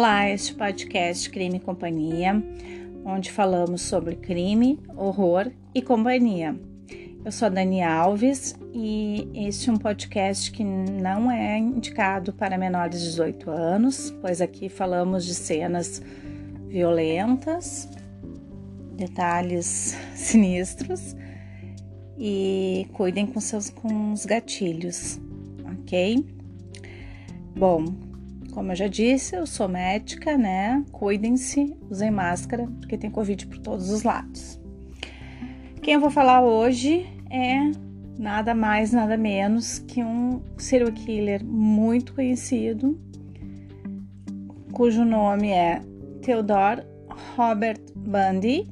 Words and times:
Olá, 0.00 0.30
este 0.30 0.54
podcast 0.54 1.28
Crime 1.28 1.58
e 1.58 1.60
Companhia, 1.60 2.42
onde 3.04 3.30
falamos 3.30 3.82
sobre 3.82 4.16
crime, 4.16 4.80
horror 4.96 5.52
e 5.74 5.82
companhia. 5.82 6.58
Eu 7.22 7.30
sou 7.30 7.44
a 7.44 7.48
Dani 7.50 7.82
Alves 7.82 8.58
e 8.72 9.28
este 9.34 9.68
é 9.68 9.72
um 9.74 9.76
podcast 9.76 10.50
que 10.52 10.64
não 10.64 11.30
é 11.30 11.58
indicado 11.58 12.32
para 12.32 12.56
menores 12.56 12.98
de 12.98 13.08
18 13.08 13.50
anos, 13.50 14.10
pois 14.22 14.40
aqui 14.40 14.70
falamos 14.70 15.26
de 15.26 15.34
cenas 15.34 16.00
violentas, 16.66 17.86
detalhes 18.96 19.98
sinistros 20.16 21.14
e 22.16 22.88
cuidem 22.94 23.26
com 23.26 23.38
seus 23.38 23.68
com 23.68 24.14
os 24.14 24.24
gatilhos, 24.24 25.20
ok? 25.62 26.24
Bom, 27.54 28.08
como 28.50 28.72
eu 28.72 28.76
já 28.76 28.86
disse, 28.88 29.36
eu 29.36 29.46
sou 29.46 29.68
médica, 29.68 30.36
né? 30.36 30.84
Cuidem-se, 30.92 31.76
usem 31.88 32.10
máscara, 32.10 32.66
porque 32.78 32.98
tem 32.98 33.10
Covid 33.10 33.46
por 33.46 33.58
todos 33.58 33.90
os 33.90 34.02
lados. 34.02 34.60
Quem 35.82 35.94
eu 35.94 36.00
vou 36.00 36.10
falar 36.10 36.42
hoje 36.42 37.06
é 37.30 37.70
nada 38.18 38.54
mais, 38.54 38.92
nada 38.92 39.16
menos 39.16 39.78
que 39.78 40.04
um 40.04 40.42
serial 40.58 40.92
killer 40.92 41.42
muito 41.42 42.12
conhecido, 42.12 43.00
cujo 44.72 45.04
nome 45.04 45.48
é 45.50 45.80
Theodore 46.20 46.82
Robert 47.36 47.80
Bundy, 47.96 48.68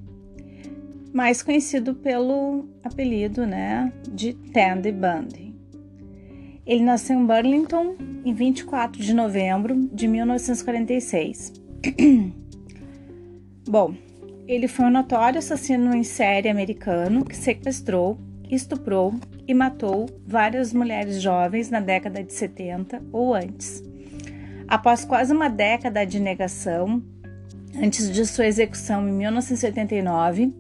mais 1.15 1.42
conhecido 1.42 1.95
pelo 1.95 2.68
apelido, 2.85 3.46
né, 3.46 3.90
de 4.13 4.35
Tandy 4.35 4.92
Bundy. 4.92 5.48
Ele 6.69 6.85
nasceu 6.85 7.19
em 7.19 7.24
Burlington 7.24 7.97
em 8.23 8.35
24 8.35 9.01
de 9.02 9.15
novembro 9.15 9.88
de 9.91 10.07
1946. 10.07 11.55
Bom, 13.66 13.95
ele 14.47 14.69
foi 14.69 14.85
um 14.85 14.91
notório 14.91 15.38
assassino 15.38 15.97
em 15.97 16.02
série 16.02 16.51
americano 16.51 17.25
que 17.25 17.35
sequestrou, 17.35 18.19
estuprou 18.51 19.15
e 19.47 19.55
matou 19.55 20.10
várias 20.27 20.75
mulheres 20.75 21.23
jovens 21.23 21.71
na 21.71 21.80
década 21.80 22.23
de 22.23 22.35
70 22.35 23.03
ou 23.13 23.35
antes. 23.35 23.82
Após 24.69 25.07
quase 25.07 25.32
uma 25.32 25.49
década 25.49 26.05
de 26.05 26.21
negação, 26.21 27.03
antes 27.82 28.13
de 28.13 28.27
sua 28.27 28.47
execução 28.47 29.09
em 29.09 29.13
1989, 29.13 30.53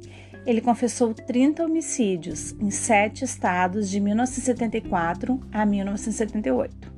ele 0.48 0.62
confessou 0.62 1.12
30 1.12 1.62
homicídios 1.62 2.56
em 2.58 2.70
sete 2.70 3.22
estados 3.22 3.90
de 3.90 4.00
1974 4.00 5.38
a 5.52 5.66
1978. 5.66 6.90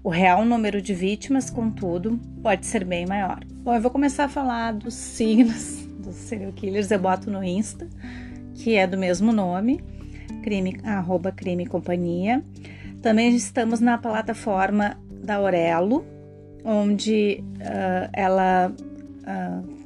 O 0.00 0.08
real 0.08 0.44
número 0.44 0.80
de 0.80 0.94
vítimas, 0.94 1.50
contudo, 1.50 2.20
pode 2.40 2.64
ser 2.66 2.84
bem 2.84 3.04
maior. 3.04 3.40
Bom, 3.64 3.74
eu 3.74 3.82
vou 3.82 3.90
começar 3.90 4.26
a 4.26 4.28
falar 4.28 4.74
dos 4.74 4.94
signos 4.94 5.84
dos 5.98 6.14
serial 6.14 6.52
killers, 6.52 6.88
eu 6.92 7.00
boto 7.00 7.28
no 7.28 7.42
Insta, 7.42 7.88
que 8.54 8.76
é 8.76 8.86
do 8.86 8.96
mesmo 8.96 9.32
nome, 9.32 9.82
crime, 10.44 10.78
arroba 10.84 11.32
crime 11.32 11.66
companhia. 11.66 12.44
Também 13.02 13.34
estamos 13.34 13.80
na 13.80 13.98
plataforma 13.98 14.96
da 15.10 15.34
Aurelo, 15.34 16.06
onde 16.64 17.42
uh, 17.56 18.08
ela 18.12 18.72
uh, 18.72 19.81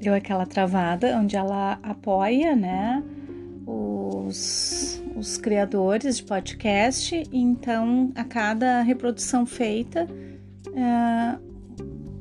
deu 0.00 0.14
aquela 0.14 0.46
travada, 0.46 1.16
onde 1.18 1.36
ela 1.36 1.78
apoia, 1.82 2.56
né, 2.56 3.02
os, 3.66 5.00
os 5.14 5.36
criadores 5.36 6.16
de 6.16 6.24
podcast. 6.24 7.22
Então, 7.30 8.10
a 8.14 8.24
cada 8.24 8.80
reprodução 8.82 9.44
feita, 9.44 10.08
é, 10.74 11.38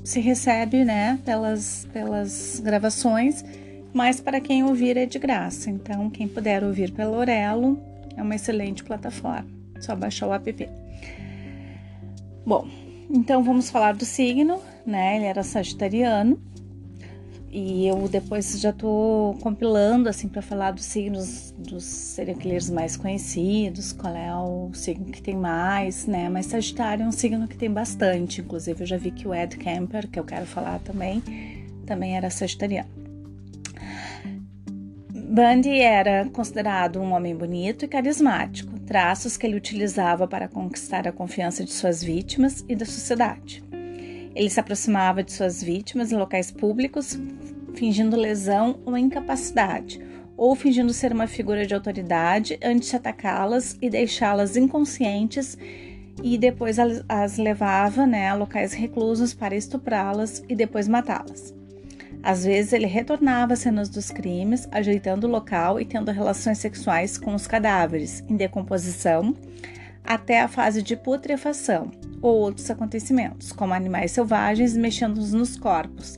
se 0.04 0.20
recebe, 0.20 0.84
né, 0.84 1.18
pelas, 1.24 1.88
pelas 1.94 2.60
gravações, 2.60 3.44
mas 3.94 4.20
para 4.20 4.42
quem 4.42 4.64
ouvir 4.64 4.98
é 4.98 5.06
de 5.06 5.18
graça. 5.18 5.70
Então, 5.70 6.10
quem 6.10 6.28
puder 6.28 6.64
ouvir 6.64 6.92
pelo 6.92 7.16
Orelo, 7.16 7.80
é 8.16 8.22
uma 8.22 8.36
excelente 8.36 8.84
plataforma. 8.84 9.48
Só 9.80 9.96
baixar 9.96 10.28
o 10.28 10.34
app. 10.34 10.70
Bom, 12.46 12.68
então 13.10 13.42
vamos 13.42 13.70
falar 13.70 13.94
do 13.94 14.04
signo, 14.04 14.62
né? 14.86 15.16
Ele 15.16 15.26
era 15.26 15.42
sagitariano 15.42 16.38
e 17.52 17.88
eu 17.88 18.08
depois 18.08 18.60
já 18.60 18.72
tô 18.72 19.36
compilando 19.42 20.08
assim 20.08 20.28
para 20.28 20.42
falar 20.42 20.72
dos 20.72 20.86
signos 20.86 21.54
dos 21.58 21.84
serial 21.84 22.38
mais 22.74 22.96
conhecidos, 22.96 23.92
qual 23.92 24.16
é 24.16 24.34
o 24.36 24.72
signo 24.74 25.06
que 25.06 25.22
tem 25.22 25.36
mais, 25.36 26.06
né? 26.06 26.30
Mas 26.30 26.46
Sagitário 26.48 27.04
é 27.04 27.08
um 27.08 27.12
signo 27.12 27.48
que 27.48 27.58
tem 27.58 27.72
bastante, 27.72 28.42
inclusive 28.42 28.82
eu 28.82 28.88
já 28.88 28.98
vi 28.98 29.12
que 29.12 29.28
o 29.28 29.34
Ed 29.34 29.58
Kemper, 29.58 30.08
que 30.08 30.20
eu 30.20 30.24
quero 30.24 30.46
falar 30.46 30.80
também, 30.80 31.24
também 31.86 32.16
era 32.16 32.30
sagitariano. 32.30 32.90
Bundy 35.12 35.80
era 35.80 36.26
considerado 36.30 37.00
um 37.00 37.14
homem 37.14 37.36
bonito 37.36 37.86
e 37.86 37.88
carismático, 37.88 38.80
traços 38.80 39.38
que 39.38 39.46
ele 39.46 39.56
utilizava 39.56 40.28
para 40.28 40.48
conquistar 40.48 41.08
a 41.08 41.12
confiança 41.12 41.64
de 41.64 41.72
suas 41.72 42.04
vítimas 42.04 42.66
e 42.68 42.76
da 42.76 42.86
sociedade. 42.86 43.64
Ele 44.40 44.50
se 44.50 44.58
aproximava 44.58 45.22
de 45.22 45.34
suas 45.34 45.62
vítimas 45.62 46.14
em 46.14 46.16
locais 46.16 46.50
públicos, 46.50 47.20
fingindo 47.74 48.16
lesão 48.16 48.80
ou 48.86 48.98
incapacidade, 48.98 50.00
ou 50.38 50.56
fingindo 50.56 50.94
ser 50.94 51.12
uma 51.12 51.28
figura 51.28 51.66
de 51.66 51.76
autoridade 51.76 52.58
antes 52.64 52.90
de 52.90 52.96
atacá-las 52.96 53.78
e 53.82 53.90
deixá-las 53.90 54.56
inconscientes, 54.56 55.58
e 56.24 56.38
depois 56.38 56.78
as 56.80 57.38
levava 57.38 58.08
né, 58.08 58.30
a 58.30 58.34
locais 58.34 58.72
reclusos 58.72 59.34
para 59.34 59.58
estuprá-las 59.58 60.42
e 60.48 60.56
depois 60.56 60.88
matá-las. 60.88 61.54
Às 62.24 62.46
vezes 62.46 62.72
ele 62.72 62.88
retornava 62.88 63.52
às 63.52 63.60
cenas 63.60 63.90
dos 63.90 64.10
crimes, 64.10 64.70
ajeitando 64.72 65.28
o 65.28 65.30
local 65.30 65.82
e 65.82 65.86
tendo 65.86 66.12
relações 66.12 66.60
sexuais 66.60 67.18
com 67.18 67.36
os 67.36 67.46
cadáveres 67.46 68.24
em 68.30 68.38
decomposição, 68.38 69.36
até 70.02 70.40
a 70.40 70.48
fase 70.48 70.82
de 70.82 70.96
putrefação 70.96 71.92
ou 72.22 72.38
outros 72.38 72.70
acontecimentos, 72.70 73.52
como 73.52 73.74
animais 73.74 74.12
selvagens 74.12 74.76
mexendo 74.76 75.20
nos 75.20 75.58
corpos, 75.58 76.18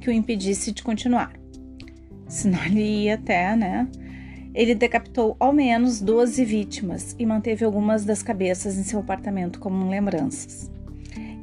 que 0.00 0.08
o 0.08 0.12
impedisse 0.12 0.72
de 0.72 0.82
continuar. 0.82 1.32
Senão 2.26 2.64
ele 2.64 3.04
ia 3.04 3.14
até, 3.14 3.56
né? 3.56 3.88
Ele 4.54 4.74
decapitou 4.74 5.36
ao 5.38 5.52
menos 5.52 6.00
12 6.00 6.44
vítimas 6.44 7.14
e 7.18 7.24
manteve 7.24 7.64
algumas 7.64 8.04
das 8.04 8.22
cabeças 8.22 8.76
em 8.76 8.82
seu 8.82 8.98
apartamento 8.98 9.58
como 9.58 9.88
lembranças. 9.88 10.70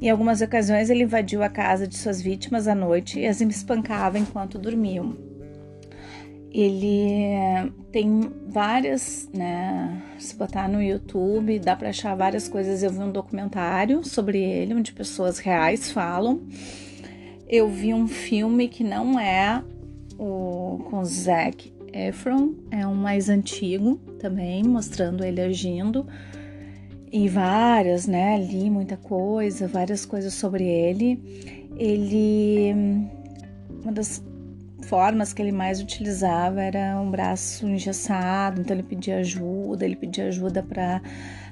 Em 0.02 0.10
algumas 0.10 0.42
ocasiões, 0.42 0.90
ele 0.90 1.04
invadiu 1.04 1.42
a 1.42 1.50
casa 1.50 1.88
de 1.88 1.96
suas 1.96 2.22
vítimas 2.22 2.68
à 2.68 2.76
noite 2.76 3.20
e 3.20 3.28
as 3.28 3.40
espancava 3.42 4.20
enquanto 4.20 4.60
dormiam 4.60 5.35
ele 6.58 7.70
tem 7.92 8.32
várias, 8.48 9.30
né? 9.34 10.02
Se 10.18 10.38
botar 10.38 10.70
no 10.70 10.82
YouTube, 10.82 11.60
dá 11.60 11.76
para 11.76 11.90
achar 11.90 12.16
várias 12.16 12.48
coisas. 12.48 12.82
Eu 12.82 12.92
vi 12.92 13.00
um 13.00 13.12
documentário 13.12 14.06
sobre 14.06 14.42
ele, 14.42 14.74
onde 14.74 14.94
pessoas 14.94 15.38
reais 15.38 15.92
falam. 15.92 16.44
Eu 17.46 17.68
vi 17.68 17.94
um 17.94 18.08
filme 18.08 18.70
que 18.70 18.86
não 18.86 19.20
é 19.20 19.62
o 20.18 20.80
com 20.90 21.04
Zac 21.04 21.74
Efron, 21.92 22.54
é 22.72 22.88
um 22.88 22.96
mais 22.96 23.28
antigo 23.28 23.98
também, 24.18 24.64
mostrando 24.64 25.26
ele 25.26 25.42
agindo. 25.42 26.08
E 27.12 27.28
várias, 27.28 28.08
né? 28.08 28.40
Li 28.40 28.70
muita 28.70 28.96
coisa, 28.96 29.68
várias 29.68 30.06
coisas 30.06 30.34
sobre 30.34 30.64
ele. 30.64 31.22
Ele. 31.78 32.74
Uma 33.84 33.92
das 33.92 34.24
formas 34.88 35.34
que 35.34 35.42
ele 35.42 35.52
mais 35.52 35.82
utilizava 35.82 36.62
era 36.62 37.00
um 37.00 37.10
braço 37.10 37.68
engessado, 37.68 38.62
então 38.62 38.76
ele 38.76 38.84
pedia 38.84 39.18
ajuda, 39.18 39.86
ele 39.86 39.96
pedia 39.96 40.28
ajuda 40.28 40.62
para 40.62 41.02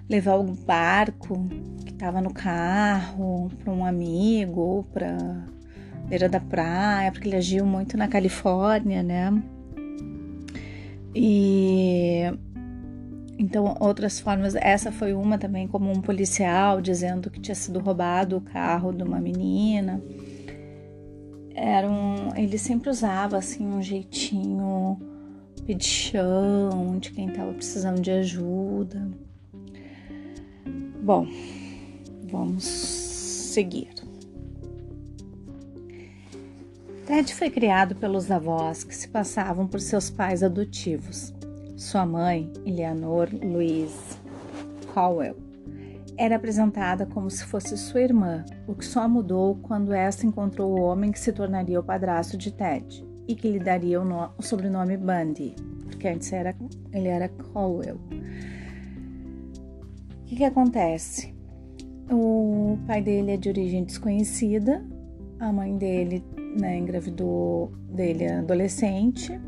levar 0.10 0.36
o 0.36 0.44
barco 0.44 1.48
que 1.86 1.92
estava 1.92 2.22
no 2.22 2.34
carro 2.34 3.52
para 3.64 3.74
um 3.74 3.86
amigo 3.86 4.60
ou 4.60 4.84
para 4.84 5.18
beira 6.08 6.30
da 6.30 6.40
praia, 6.40 7.12
porque 7.12 7.28
ele 7.28 7.38
agiu 7.38 7.66
muito 7.66 7.98
na 7.98 8.08
Califórnia, 8.08 9.02
né? 9.02 9.32
E 11.16 12.24
então 13.38 13.76
outras 13.80 14.20
formas, 14.20 14.56
essa 14.56 14.92
foi 14.92 15.14
uma 15.14 15.38
também 15.38 15.68
como 15.68 15.92
um 15.92 16.02
policial 16.02 16.82
dizendo 16.82 17.30
que 17.30 17.40
tinha 17.40 17.56
sido 17.56 17.80
roubado 17.80 18.38
o 18.38 18.42
carro 18.42 18.92
de 18.92 19.04
uma 19.04 19.20
menina 19.20 20.02
era 21.54 21.90
um, 21.90 22.36
ele 22.36 22.58
sempre 22.58 22.90
usava 22.90 23.38
assim 23.38 23.66
um 23.66 23.82
jeitinho 23.82 25.00
pedichão 25.66 26.98
de 27.00 27.12
quem 27.12 27.30
estava 27.30 27.54
precisando 27.54 28.02
de 28.02 28.12
ajuda. 28.12 29.10
Bom, 31.02 31.28
vamos 32.30 32.64
seguir. 32.64 33.90
Ted 37.06 37.34
foi 37.36 37.50
criado 37.50 37.96
pelos 37.96 38.32
avós 38.32 38.84
que 38.84 38.96
se 38.96 39.10
passavam 39.10 39.68
por 39.68 39.80
seus 39.82 40.10
pais 40.10 40.42
adotivos. 40.42 41.34
Sua 41.76 42.06
mãe, 42.06 42.52
Eleanor 42.66 43.30
Louise 43.34 44.18
Howell, 44.96 45.36
era 46.18 46.36
apresentada 46.36 47.06
como 47.06 47.30
se 47.30 47.46
fosse 47.46 47.78
sua 47.78 48.02
irmã, 48.02 48.44
o 48.68 48.76
que 48.76 48.86
só 48.86 49.08
mudou 49.08 49.56
quando 49.62 49.94
esta 49.94 50.26
encontrou 50.26 50.78
o 50.78 50.82
homem 50.82 51.12
que 51.12 51.20
se 51.20 51.32
tornaria 51.32 51.80
o 51.80 51.84
padrasto 51.84 52.38
de 52.38 52.52
Ted 52.52 53.06
e 53.28 53.36
que 53.36 53.50
lhe 53.50 53.60
daria 53.60 54.02
o, 54.02 54.30
o 54.38 54.42
sobrenome 54.42 54.98
Bundy, 54.98 55.56
porque 55.86 56.08
antes 56.08 56.32
era, 56.32 56.56
ele 56.92 57.08
era 57.08 57.30
Colwell. 57.30 58.00
O 60.22 60.26
que, 60.26 60.36
que 60.36 60.44
acontece? 60.44 61.34
O 62.12 62.78
pai 62.86 63.02
dele 63.02 63.32
é 63.32 63.38
de 63.38 63.50
origem 63.50 63.84
desconhecida, 63.84 64.86
a 65.40 65.52
mãe 65.52 65.78
dele 65.78 66.24
né, 66.60 66.78
engravidou 66.78 67.72
dele 67.90 68.28
adolescente 68.28 69.40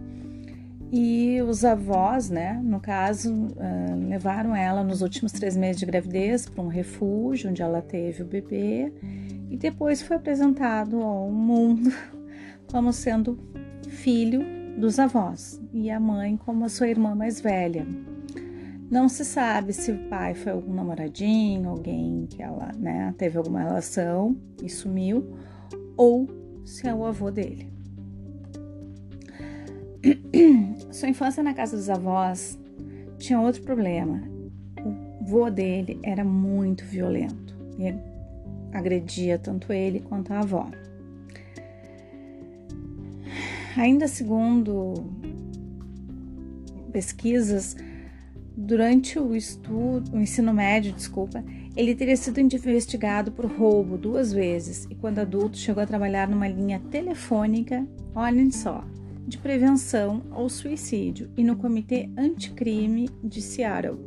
e 0.91 1.41
os 1.41 1.65
avós, 1.65 2.29
né, 2.29 2.59
no 2.63 2.79
caso, 2.79 3.33
uh, 3.33 4.07
levaram 4.07 4.55
ela 4.55 4.83
nos 4.83 5.01
últimos 5.01 5.31
três 5.31 5.57
meses 5.57 5.79
de 5.79 5.85
gravidez 5.85 6.47
para 6.47 6.63
um 6.63 6.67
refúgio 6.67 7.49
onde 7.49 7.61
ela 7.61 7.81
teve 7.81 8.21
o 8.21 8.25
bebê 8.25 8.93
e 9.49 9.57
depois 9.57 10.01
foi 10.01 10.17
apresentado 10.17 11.01
ao 11.01 11.29
mundo 11.31 11.91
como 12.71 12.93
sendo 12.93 13.37
filho 13.89 14.41
dos 14.77 14.99
avós 14.99 15.61
e 15.73 15.89
a 15.89 15.99
mãe 15.99 16.37
como 16.37 16.65
a 16.65 16.69
sua 16.69 16.87
irmã 16.87 17.15
mais 17.15 17.41
velha. 17.41 17.85
Não 18.89 19.09
se 19.09 19.25
sabe 19.25 19.73
se 19.73 19.91
o 19.91 20.09
pai 20.09 20.35
foi 20.35 20.51
algum 20.51 20.73
namoradinho, 20.73 21.69
alguém 21.69 22.27
que 22.29 22.41
ela 22.41 22.71
né, 22.77 23.13
teve 23.17 23.37
alguma 23.37 23.61
relação 23.61 24.37
e 24.61 24.69
sumiu, 24.69 25.35
ou 25.97 26.27
se 26.63 26.87
é 26.87 26.93
o 26.93 27.03
avô 27.03 27.31
dele. 27.31 27.74
Sua 30.91 31.09
infância 31.09 31.41
na 31.41 31.53
casa 31.53 31.75
dos 31.75 31.89
avós 31.89 32.59
tinha 33.17 33.39
outro 33.39 33.63
problema. 33.63 34.21
O 34.79 35.25
vô 35.25 35.49
dele 35.49 35.99
era 36.03 36.23
muito 36.23 36.85
violento 36.85 37.55
e 37.79 37.93
agredia 38.75 39.39
tanto 39.39 39.73
ele 39.73 39.99
quanto 39.99 40.31
a 40.31 40.39
avó. 40.39 40.69
Ainda 43.77 44.07
segundo 44.07 44.93
pesquisas, 46.91 47.75
durante 48.55 49.19
o 49.19 49.35
estudo, 49.35 50.15
o 50.15 50.21
ensino 50.21 50.53
médio, 50.53 50.93
desculpa, 50.93 51.43
ele 51.75 51.93
teria 51.93 52.15
sido 52.15 52.39
investigado 52.39 53.33
por 53.33 53.45
roubo 53.45 53.97
duas 53.97 54.31
vezes 54.31 54.87
e, 54.89 54.95
quando 54.95 55.19
adulto, 55.19 55.57
chegou 55.57 55.83
a 55.83 55.85
trabalhar 55.85 56.29
numa 56.29 56.47
linha 56.47 56.79
telefônica, 56.89 57.85
olhem 58.15 58.49
só, 58.49 58.81
de 59.27 59.37
prevenção 59.37 60.21
ao 60.31 60.47
suicídio 60.47 61.29
e 61.35 61.43
no 61.43 61.55
Comitê 61.55 62.09
Anticrime 62.17 63.09
de 63.23 63.41
Seattle, 63.41 63.99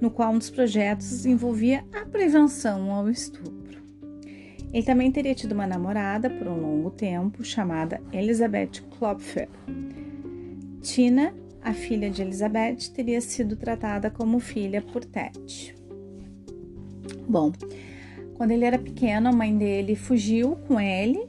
no 0.00 0.10
qual 0.10 0.32
um 0.32 0.38
dos 0.38 0.50
projetos 0.50 1.26
envolvia 1.26 1.84
a 1.92 2.04
prevenção 2.04 2.92
ao 2.92 3.10
estupro. 3.10 3.82
Ele 4.72 4.82
também 4.84 5.10
teria 5.10 5.34
tido 5.34 5.52
uma 5.52 5.66
namorada 5.66 6.28
por 6.28 6.48
um 6.48 6.60
longo 6.60 6.90
tempo 6.90 7.44
chamada 7.44 8.00
Elizabeth 8.12 8.82
Klopfer. 8.98 9.48
Tina, 10.80 11.32
a 11.62 11.72
filha 11.72 12.10
de 12.10 12.22
Elizabeth, 12.22 12.90
teria 12.92 13.20
sido 13.20 13.56
tratada 13.56 14.10
como 14.10 14.40
filha 14.40 14.82
por 14.82 15.04
Ted. 15.04 15.74
Bom, 17.28 17.52
quando 18.34 18.50
ele 18.50 18.64
era 18.64 18.78
pequeno, 18.78 19.28
a 19.28 19.32
mãe 19.32 19.56
dele 19.56 19.94
fugiu 19.94 20.56
com 20.66 20.80
ele 20.80 21.24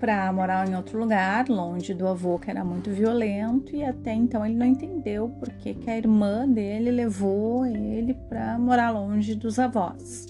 para 0.00 0.32
morar 0.32 0.66
em 0.66 0.74
outro 0.74 0.98
lugar, 0.98 1.46
longe 1.46 1.92
do 1.92 2.08
avô 2.08 2.38
que 2.38 2.50
era 2.50 2.64
muito 2.64 2.90
violento, 2.90 3.76
e 3.76 3.84
até 3.84 4.14
então 4.14 4.44
ele 4.44 4.54
não 4.54 4.64
entendeu 4.64 5.28
por 5.28 5.50
que, 5.50 5.74
que 5.74 5.90
a 5.90 5.96
irmã 5.96 6.48
dele 6.48 6.90
levou 6.90 7.66
ele 7.66 8.14
para 8.14 8.58
morar 8.58 8.90
longe 8.90 9.34
dos 9.34 9.58
avós. 9.58 10.26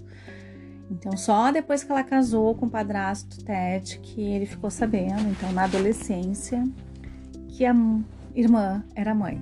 Então, 0.90 1.16
só 1.16 1.52
depois 1.52 1.84
que 1.84 1.92
ela 1.92 2.02
casou 2.02 2.52
com 2.56 2.66
o 2.66 2.70
padrasto 2.70 3.44
Ted 3.44 4.00
que 4.00 4.20
ele 4.20 4.44
ficou 4.44 4.70
sabendo, 4.70 5.28
então 5.30 5.52
na 5.52 5.62
adolescência, 5.62 6.64
que 7.46 7.64
a 7.64 7.72
irmã 8.34 8.82
era 8.96 9.14
mãe. 9.14 9.40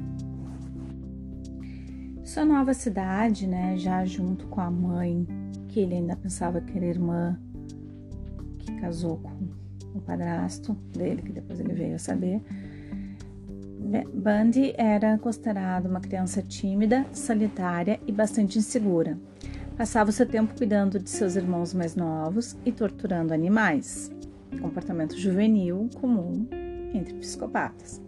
Sua 2.22 2.44
nova 2.44 2.74
cidade, 2.74 3.46
né, 3.46 3.78
já 3.78 4.04
junto 4.04 4.46
com 4.48 4.60
a 4.60 4.70
mãe, 4.70 5.26
que 5.68 5.80
ele 5.80 5.94
ainda 5.94 6.14
pensava 6.14 6.60
que 6.60 6.76
era 6.76 6.84
irmã, 6.84 7.40
que 8.58 8.74
casou 8.74 9.16
com 9.16 9.47
o 9.98 10.02
padrasto 10.02 10.74
dele, 10.92 11.22
que 11.22 11.32
depois 11.32 11.60
ele 11.60 11.74
veio 11.74 11.96
a 11.96 11.98
saber. 11.98 12.40
Bundy 14.12 14.74
era 14.76 15.16
considerado 15.18 15.86
uma 15.86 16.00
criança 16.00 16.42
tímida, 16.42 17.06
solitária 17.12 17.98
e 18.06 18.12
bastante 18.12 18.58
insegura. 18.58 19.18
Passava 19.76 20.10
o 20.10 20.12
seu 20.12 20.26
tempo 20.26 20.54
cuidando 20.56 20.98
de 20.98 21.08
seus 21.08 21.36
irmãos 21.36 21.72
mais 21.72 21.94
novos 21.94 22.56
e 22.64 22.72
torturando 22.72 23.32
animais, 23.32 24.10
comportamento 24.60 25.16
juvenil 25.16 25.88
comum 26.00 26.46
entre 26.92 27.14
psicopatas. 27.14 28.02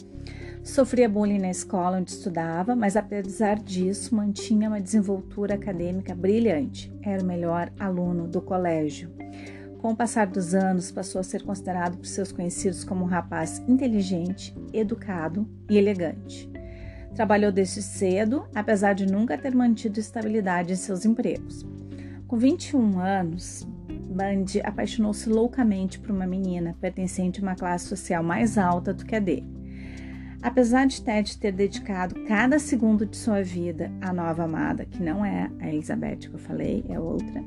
Sofria 0.62 1.08
bullying 1.08 1.38
na 1.38 1.50
escola 1.50 1.98
onde 1.98 2.10
estudava, 2.10 2.76
mas 2.76 2.96
apesar 2.96 3.58
disso 3.58 4.14
mantinha 4.14 4.68
uma 4.68 4.80
desenvoltura 4.80 5.54
acadêmica 5.54 6.14
brilhante. 6.14 6.92
Era 7.02 7.22
o 7.22 7.26
melhor 7.26 7.72
aluno 7.78 8.28
do 8.28 8.42
colégio. 8.42 9.10
Com 9.80 9.92
o 9.92 9.96
passar 9.96 10.26
dos 10.26 10.54
anos, 10.54 10.92
passou 10.92 11.22
a 11.22 11.24
ser 11.24 11.42
considerado 11.42 11.96
por 11.96 12.04
seus 12.04 12.30
conhecidos 12.30 12.84
como 12.84 13.02
um 13.02 13.08
rapaz 13.08 13.62
inteligente, 13.66 14.54
educado 14.74 15.48
e 15.70 15.78
elegante. 15.78 16.50
Trabalhou 17.14 17.50
desde 17.50 17.80
cedo, 17.80 18.46
apesar 18.54 18.92
de 18.92 19.10
nunca 19.10 19.38
ter 19.38 19.54
mantido 19.54 19.98
estabilidade 19.98 20.74
em 20.74 20.76
seus 20.76 21.06
empregos. 21.06 21.64
Com 22.28 22.36
21 22.36 23.00
anos, 23.00 23.66
Bundy 23.88 24.60
apaixonou-se 24.60 25.26
loucamente 25.30 25.98
por 25.98 26.10
uma 26.10 26.26
menina 26.26 26.76
pertencente 26.78 27.40
a 27.40 27.42
uma 27.42 27.56
classe 27.56 27.86
social 27.86 28.22
mais 28.22 28.58
alta 28.58 28.92
do 28.92 29.06
que 29.06 29.16
a 29.16 29.18
dele. 29.18 29.48
Apesar 30.42 30.86
de 30.86 31.00
Ted 31.02 31.38
ter 31.38 31.52
dedicado 31.52 32.14
cada 32.26 32.58
segundo 32.58 33.06
de 33.06 33.16
sua 33.16 33.42
vida 33.42 33.90
à 34.02 34.12
nova 34.12 34.44
amada, 34.44 34.84
que 34.84 35.02
não 35.02 35.24
é 35.24 35.50
a 35.58 35.68
Elizabeth 35.68 36.16
que 36.18 36.34
eu 36.34 36.38
falei, 36.38 36.84
é 36.88 37.00
outra, 37.00 37.42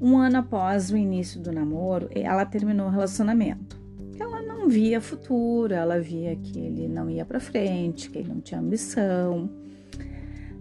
um 0.00 0.16
ano 0.16 0.38
após 0.38 0.90
o 0.90 0.96
início 0.96 1.40
do 1.40 1.52
namoro, 1.52 2.08
ela 2.12 2.44
terminou 2.44 2.86
o 2.86 2.90
relacionamento. 2.90 3.80
Ela 4.18 4.42
não 4.42 4.68
via 4.68 5.00
futuro, 5.00 5.74
ela 5.74 6.00
via 6.00 6.36
que 6.36 6.58
ele 6.58 6.88
não 6.88 7.10
ia 7.10 7.24
para 7.24 7.40
frente, 7.40 8.10
que 8.10 8.18
ele 8.18 8.28
não 8.28 8.40
tinha 8.40 8.60
ambição. 8.60 9.50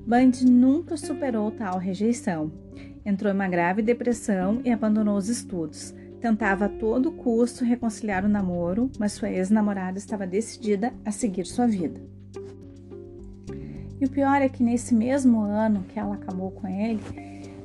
Bundy 0.06 0.46
nunca 0.46 0.96
superou 0.96 1.52
tal 1.52 1.78
rejeição. 1.78 2.52
Entrou 3.06 3.32
em 3.32 3.36
uma 3.36 3.48
grave 3.48 3.82
depressão 3.82 4.62
e 4.64 4.72
abandonou 4.72 5.18
os 5.18 5.30
estudos. 5.30 5.94
Tentava 6.20 6.66
a 6.66 6.70
todo 6.70 7.12
custo 7.12 7.64
reconciliar 7.64 8.26
o 8.26 8.30
namoro, 8.30 8.90
mas 8.98 9.14
sua 9.14 9.30
ex-namorada 9.30 9.98
estava 9.98 10.26
decidida 10.26 10.94
a 11.06 11.12
seguir 11.12 11.46
sua 11.46 11.68
vida. 11.68 12.02
E 14.00 14.06
o 14.06 14.10
pior 14.10 14.42
é 14.42 14.50
que 14.50 14.64
nesse 14.64 14.94
mesmo 14.94 15.42
ano 15.42 15.84
que 15.88 16.00
ela 16.00 16.16
acabou 16.16 16.52
com 16.52 16.68
ele, 16.68 17.02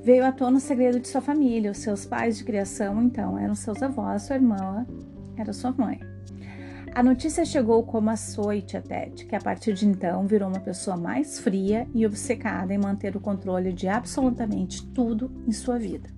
veio 0.03 0.25
à 0.25 0.33
tona 0.33 0.59
o 0.59 0.61
segredo 0.61 0.99
de 0.99 1.09
sua 1.09 1.21
família. 1.21 1.71
Os 1.71 1.79
seus 1.79 2.05
pais 2.05 2.37
de 2.39 2.45
criação, 2.45 3.03
então, 3.03 3.39
eram 3.39 3.55
seus 3.55 3.83
avós, 3.83 4.23
sua 4.23 4.37
irmã 4.37 4.87
era 5.37 5.53
sua 5.53 5.73
mãe. 5.73 6.01
A 6.95 7.03
notícia 7.03 7.45
chegou 7.45 7.83
como 7.85 8.11
açoite 8.11 8.77
a 8.77 8.83
Ted, 8.83 9.25
que 9.25 9.35
a 9.35 9.41
partir 9.41 9.73
de 9.73 9.87
então 9.87 10.27
virou 10.27 10.49
uma 10.49 10.61
pessoa 10.61 10.95
mais 10.95 11.39
fria 11.39 11.89
e 11.95 12.05
obcecada 12.05 12.75
em 12.75 12.79
manter 12.79 13.17
o 13.17 13.21
controle 13.21 13.73
de 13.73 13.89
absolutamente 13.89 14.87
tudo 14.89 15.31
em 15.47 15.53
sua 15.53 15.79
vida. 15.79 16.11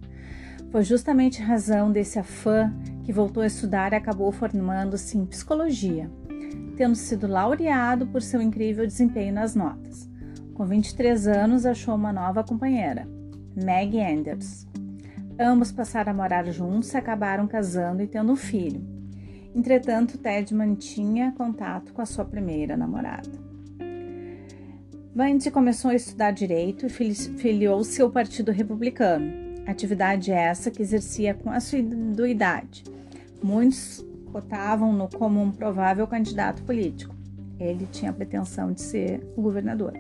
Foi 0.73 0.83
justamente 0.83 1.41
razão 1.41 1.93
desse 1.93 2.19
afã 2.19 2.75
que 3.05 3.13
voltou 3.13 3.45
a 3.45 3.47
estudar 3.47 3.93
e 3.93 3.97
acabou 3.97 4.33
formando-se 4.33 5.17
em 5.17 5.25
psicologia, 5.25 6.11
tendo 6.77 6.97
sido 6.97 7.29
laureado 7.29 8.09
por 8.09 8.21
seu 8.21 8.43
incrível 8.43 8.85
desempenho 8.85 9.33
nas 9.33 9.55
notas. 9.55 10.11
Com 10.55 10.67
23 10.67 11.29
anos, 11.29 11.65
achou 11.65 11.95
uma 11.95 12.13
nova 12.13 12.43
companheira, 12.43 13.07
Meg 13.57 13.99
Anders. 14.01 14.67
Ambos 15.39 15.73
passaram 15.73 16.13
a 16.13 16.15
morar 16.15 16.45
juntos 16.51 16.93
e 16.93 16.97
acabaram 16.97 17.47
casando 17.47 18.03
e 18.03 18.07
tendo 18.07 18.33
um 18.33 18.37
filho. 18.37 18.83
Entretanto, 19.55 20.19
Ted 20.19 20.53
mantinha 20.55 21.33
contato 21.37 21.93
com 21.93 22.03
a 22.03 22.07
sua 22.07 22.25
primeira 22.25 22.77
namorada. 22.77 23.31
Vance 25.15 25.49
começou 25.51 25.93
a 25.93 25.95
estudar 25.95 26.33
direito 26.33 26.87
e 26.87 26.89
filiou-se 26.89 28.03
ao 28.03 28.11
Partido 28.11 28.51
Republicano, 28.51 29.33
atividade 29.65 30.33
essa 30.33 30.73
que 30.73 30.83
exercia 30.83 31.35
com 31.35 31.51
assiduidade. 31.51 32.83
Muitos 33.41 34.05
cotavam-no 34.33 35.09
como 35.09 35.41
um 35.41 35.53
provável 35.53 36.05
candidato 36.09 36.65
político. 36.65 37.15
Ele 37.61 37.87
tinha 37.93 38.11
a 38.11 38.15
pretensão 38.15 38.73
de 38.73 38.81
ser 38.81 39.25
o 39.37 39.43
governador. 39.43 39.93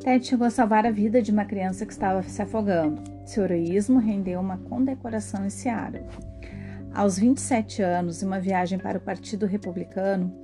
Ted 0.00 0.26
chegou 0.26 0.46
a 0.46 0.50
salvar 0.50 0.86
a 0.86 0.90
vida 0.90 1.20
de 1.20 1.30
uma 1.30 1.44
criança 1.44 1.84
que 1.84 1.92
estava 1.92 2.22
se 2.22 2.40
afogando. 2.40 3.02
Seu 3.26 3.44
heroísmo 3.44 3.98
rendeu 3.98 4.40
uma 4.40 4.56
condecoração 4.56 5.44
em 5.44 5.50
Seattle. 5.50 6.06
Aos 6.94 7.18
27 7.18 7.82
anos, 7.82 8.22
em 8.22 8.26
uma 8.26 8.40
viagem 8.40 8.78
para 8.78 8.96
o 8.96 9.00
Partido 9.00 9.44
Republicano, 9.44 10.34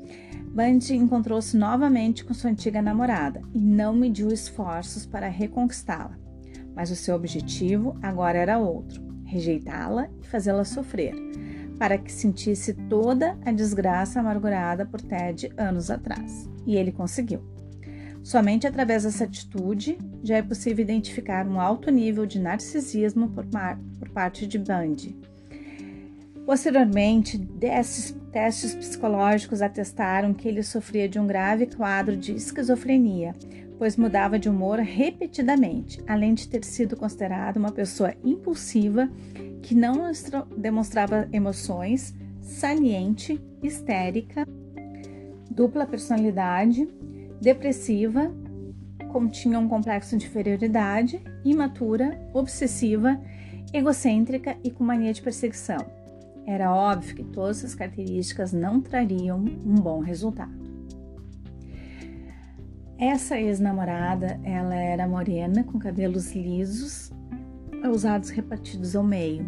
Bundy 0.55 0.95
encontrou-se 0.95 1.57
novamente 1.57 2.23
com 2.23 2.35
sua 2.35 2.51
antiga 2.51 2.83
namorada 2.83 3.41
e 3.55 3.59
não 3.59 3.95
mediu 3.95 4.29
esforços 4.29 5.07
para 5.07 5.27
reconquistá-la. 5.27 6.19
mas 6.75 6.91
o 6.91 6.97
seu 6.97 7.17
objetivo 7.17 7.97
agora 8.03 8.37
era 8.37 8.59
outro: 8.59 9.03
rejeitá-la 9.25 10.11
e 10.21 10.27
fazê-la 10.27 10.65
sofrer, 10.65 11.15
para 11.79 11.97
que 11.97 12.13
sentisse 12.13 12.75
toda 12.75 13.39
a 13.43 13.51
desgraça 13.51 14.21
amargurada 14.21 14.85
por 14.85 15.01
Ted 15.01 15.51
anos 15.57 15.91
atrás. 15.91 16.47
E 16.67 16.77
ele 16.77 16.93
conseguiu. 16.93 17.56
Somente 18.27 18.67
através 18.67 19.05
dessa 19.05 19.23
atitude 19.23 19.97
já 20.21 20.39
é 20.39 20.43
possível 20.43 20.83
identificar 20.83 21.47
um 21.47 21.61
alto 21.61 21.93
nível 21.93 22.27
de 22.27 22.41
narcisismo 22.41 23.29
por, 23.29 23.47
por 24.01 24.09
parte 24.09 24.49
de 24.49 24.59
Bundy. 24.59 25.17
Posteriormente, 26.45 27.39
desses 27.39 28.17
testes 28.33 28.75
psicológicos 28.75 29.63
atestaram 29.63 30.35
que 30.35 30.49
ele 30.49 30.65
sofria 30.65 31.09
de 31.09 31.21
um 31.21 31.27
grave 31.29 31.67
quadro 31.67 32.17
de 32.17 32.35
esquizofrenia, 32.35 33.33
pois 33.79 33.97
mudava 33.97 34.41
de 34.41 34.49
humor 34.49 34.81
repetidamente, 34.81 36.03
além 36.05 36.35
de 36.35 36.49
ter 36.49 36.65
sido 36.65 36.97
considerado 36.97 37.59
uma 37.59 37.71
pessoa 37.71 38.13
impulsiva 38.25 39.09
que 39.63 39.73
não 39.73 40.11
demonstrava 40.57 41.29
emoções, 41.33 42.13
saliente, 42.41 43.41
histérica, 43.63 44.45
dupla 45.49 45.87
personalidade 45.87 46.89
depressiva, 47.41 48.33
continha 49.13 49.59
um 49.59 49.69
complexo 49.69 50.17
de 50.17 50.27
inferioridade, 50.27 51.23
imatura, 51.45 52.19
obsessiva, 52.33 53.21
egocêntrica 53.73 54.57
e 54.63 54.71
com 54.71 54.85
mania 54.85 55.13
de 55.13 55.23
perseguição. 55.23 55.79
Era 56.47 56.73
óbvio 56.73 57.17
que 57.17 57.25
todas 57.25 57.59
essas 57.59 57.75
características 57.75 58.53
não 58.53 58.81
trariam 58.81 59.39
um 59.39 59.75
bom 59.75 60.01
resultado. 60.01 60.67
Essa 62.99 63.39
ex-namorada, 63.39 64.41
ela 64.43 64.75
era 64.75 65.07
morena, 65.07 65.63
com 65.65 65.79
cabelos 65.79 66.33
lisos, 66.33 67.13
usados 67.91 68.31
repartidos 68.31 68.97
ao 68.97 69.05
meio. 69.05 69.45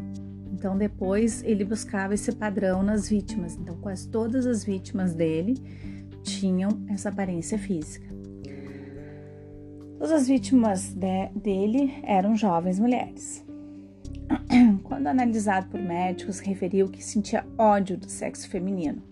Então 0.53 0.77
depois 0.77 1.43
ele 1.45 1.65
buscava 1.65 2.15
esse 2.15 2.33
padrão 2.33 2.83
nas 2.83 3.09
vítimas. 3.09 3.57
Então 3.57 3.77
quase 3.77 4.09
todas 4.09 4.45
as 4.45 4.65
vítimas 4.65 5.15
dele 5.15 5.55
tinham 6.23 6.71
essa 6.89 7.09
aparência 7.09 7.59
física. 7.59 8.07
Todas 9.99 10.13
as 10.13 10.29
vítimas 10.29 10.95
de, 10.95 11.29
dele 11.35 11.95
eram 12.05 12.37
jovens 12.37 12.79
mulheres. 12.79 13.45
Quando 14.85 15.09
analisado 15.09 15.69
por 15.69 15.81
médicos, 15.81 16.39
referiu 16.39 16.89
que 16.89 17.03
sentia 17.03 17.45
ódio 17.57 17.97
do 17.97 18.09
sexo 18.09 18.49
feminino 18.49 19.03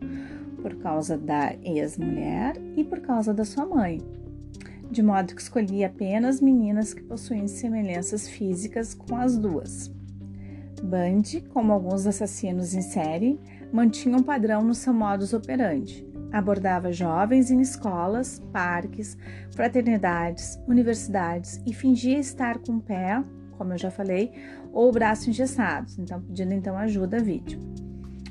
por 0.63 0.77
causa 0.77 1.17
da 1.17 1.55
ex-mulher 1.63 2.57
e 2.77 2.83
por 2.83 3.01
causa 3.01 3.33
da 3.33 3.45
sua 3.45 3.67
mãe, 3.67 4.01
de 4.91 5.03
modo 5.03 5.35
que 5.35 5.41
escolhia 5.41 5.87
apenas 5.87 6.41
meninas 6.41 6.95
que 6.95 7.03
possuíam 7.03 7.47
semelhanças 7.47 8.29
físicas 8.29 8.95
com 8.95 9.17
as 9.17 9.37
duas. 9.37 9.93
Bundy, 10.83 11.41
como 11.41 11.73
alguns 11.73 12.07
assassinos 12.07 12.75
em 12.75 12.83
série, 12.83 13.41
mantinha 13.73 14.17
um 14.17 14.23
padrão 14.23 14.63
no 14.63 14.75
seu 14.75 14.93
modus 14.93 15.33
operandi, 15.33 16.06
Abordava 16.33 16.93
jovens 16.93 17.51
em 17.51 17.61
escolas, 17.61 18.43
parques, 18.53 19.17
fraternidades, 19.55 20.61
universidades 20.67 21.63
e 21.67 21.73
fingia 21.73 22.19
estar 22.19 22.59
com 22.59 22.73
o 22.73 22.81
pé, 22.81 23.23
como 23.57 23.73
eu 23.73 23.79
já 23.79 23.91
falei, 23.91 24.33
ou 24.73 24.89
o 24.89 24.93
braço 24.93 25.31
engessados, 25.31 25.99
então 25.99 26.21
pedindo 26.21 26.53
então 26.53 26.77
ajuda 26.77 27.23
vítima. 27.23 27.63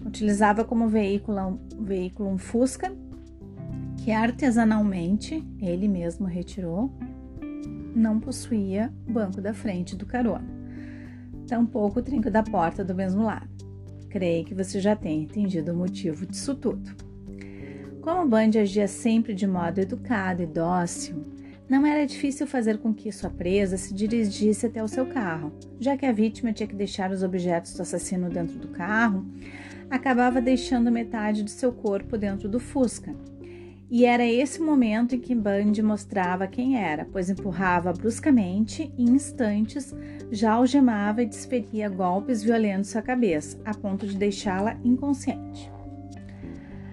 Utilizava 0.06 0.64
como 0.64 0.88
veículo, 0.88 1.60
veículo 1.80 2.30
um 2.30 2.38
Fusca 2.38 2.96
que 3.98 4.12
artesanalmente 4.12 5.44
ele 5.60 5.88
mesmo 5.88 6.28
retirou, 6.28 6.92
não 7.96 8.20
possuía 8.20 8.94
banco 9.10 9.42
da 9.42 9.54
frente 9.54 9.96
do 9.96 10.06
carona, 10.06 10.48
tampouco 11.48 12.00
o 12.00 12.04
trinco 12.04 12.30
da 12.30 12.44
porta 12.44 12.84
do 12.84 12.94
mesmo 12.94 13.24
lado. 13.24 13.50
Creio 14.10 14.46
que 14.46 14.54
você 14.54 14.80
já 14.80 14.96
tenha 14.96 15.24
entendido 15.24 15.74
o 15.74 15.76
motivo 15.76 16.26
disso 16.26 16.54
tudo. 16.54 17.05
Como 18.06 18.30
Bundy 18.30 18.60
agia 18.60 18.88
sempre 18.88 19.34
de 19.34 19.48
modo 19.48 19.80
educado 19.80 20.44
e 20.44 20.46
dócil, 20.46 21.24
não 21.68 21.88
era 21.88 22.06
difícil 22.06 22.46
fazer 22.46 22.78
com 22.78 22.94
que 22.94 23.12
sua 23.12 23.32
presa 23.32 23.78
se 23.78 23.96
dirigisse 23.96 24.68
até 24.68 24.84
o 24.84 24.88
seu 24.88 25.08
carro, 25.08 25.52
já 25.80 25.98
que 25.98 26.06
a 26.06 26.12
vítima 26.12 26.54
tinha 26.54 26.68
que 26.68 26.76
deixar 26.76 27.10
os 27.10 27.24
objetos 27.24 27.74
do 27.74 27.82
assassino 27.82 28.30
dentro 28.30 28.60
do 28.60 28.68
carro, 28.68 29.26
acabava 29.90 30.40
deixando 30.40 30.92
metade 30.92 31.42
de 31.42 31.50
seu 31.50 31.72
corpo 31.72 32.16
dentro 32.16 32.48
do 32.48 32.60
Fusca. 32.60 33.16
E 33.90 34.06
era 34.06 34.24
esse 34.24 34.62
momento 34.62 35.16
em 35.16 35.20
que 35.20 35.34
Bundy 35.34 35.82
mostrava 35.82 36.46
quem 36.46 36.78
era, 36.78 37.06
pois 37.06 37.32
empurrava 37.32 37.92
bruscamente 37.92 38.94
e 38.96 39.04
em 39.04 39.16
instantes 39.16 39.96
já 40.32 40.52
algemava 40.54 41.24
e 41.24 41.26
desferia 41.26 41.90
golpes 41.90 42.44
violentos 42.44 42.92
sua 42.92 43.02
cabeça, 43.02 43.60
a 43.66 43.74
ponto 43.74 44.06
de 44.06 44.16
deixá-la 44.16 44.78
inconsciente. 44.84 45.75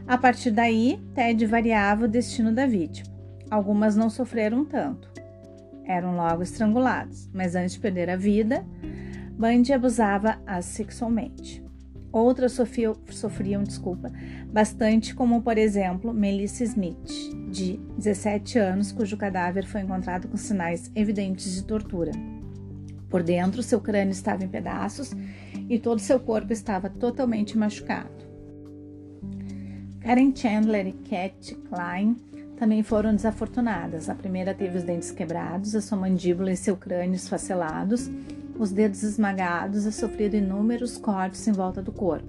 A 0.07 0.19
partir 0.19 0.51
daí, 0.51 1.01
Ted 1.15 1.47
variava 1.47 2.05
o 2.05 2.09
destino 2.09 2.53
da 2.53 2.67
vítima. 2.67 3.09
Algumas 3.51 3.95
não 3.95 4.11
sofreram 4.11 4.65
tanto. 4.65 5.11
Eram 5.85 6.17
logo 6.17 6.43
estranguladas, 6.43 7.29
mas 7.33 7.55
antes 7.55 7.75
de 7.75 7.81
perder 7.81 8.11
a 8.11 8.17
vida, 8.17 8.65
Bundy 9.33 9.73
abusava-as 9.73 10.65
sexualmente. 10.65 11.63
Outras 12.13 12.53
sofriam, 12.53 12.95
sofriam 13.11 13.63
desculpa, 13.63 14.13
bastante, 14.53 15.15
como 15.15 15.41
por 15.41 15.57
exemplo 15.57 16.13
Melissa 16.13 16.63
Smith, 16.65 17.11
de 17.51 17.79
17 17.97 18.59
anos, 18.59 18.93
cujo 18.93 19.17
cadáver 19.17 19.65
foi 19.65 19.81
encontrado 19.81 20.29
com 20.29 20.37
sinais 20.37 20.91
evidentes 20.95 21.55
de 21.55 21.65
tortura. 21.65 22.13
Por 23.09 23.23
dentro, 23.23 23.63
seu 23.63 23.81
crânio 23.81 24.13
estava 24.13 24.45
em 24.45 24.49
pedaços 24.49 25.13
e 25.69 25.79
todo 25.79 25.99
seu 26.01 26.21
corpo 26.21 26.53
estava 26.53 26.91
totalmente 26.91 27.57
machucado. 27.57 28.32
Karen 30.05 30.35
Chandler 30.35 30.89
e 30.89 30.93
Cat 30.93 31.55
Klein 31.69 32.17
também 32.59 32.83
foram 32.83 33.15
desafortunadas. 33.15 34.09
A 34.09 34.15
primeira 34.17 34.53
teve 34.53 34.79
os 34.79 34.83
dentes 34.83 35.13
quebrados, 35.13 35.77
a 35.77 35.81
sua 35.81 35.97
mandíbula 35.97 36.51
e 36.51 36.57
seu 36.57 36.77
crânio 36.77 37.15
esfacelados, 37.15 38.11
os 38.59 38.73
dedos 38.73 39.05
esmagados 39.05 39.85
e 39.85 39.93
sofrido 39.93 40.35
inúmeros 40.35 40.99
cortes 40.99 41.47
em 41.47 41.53
volta 41.53 41.81
do 41.81 41.93
corpo. 41.93 42.27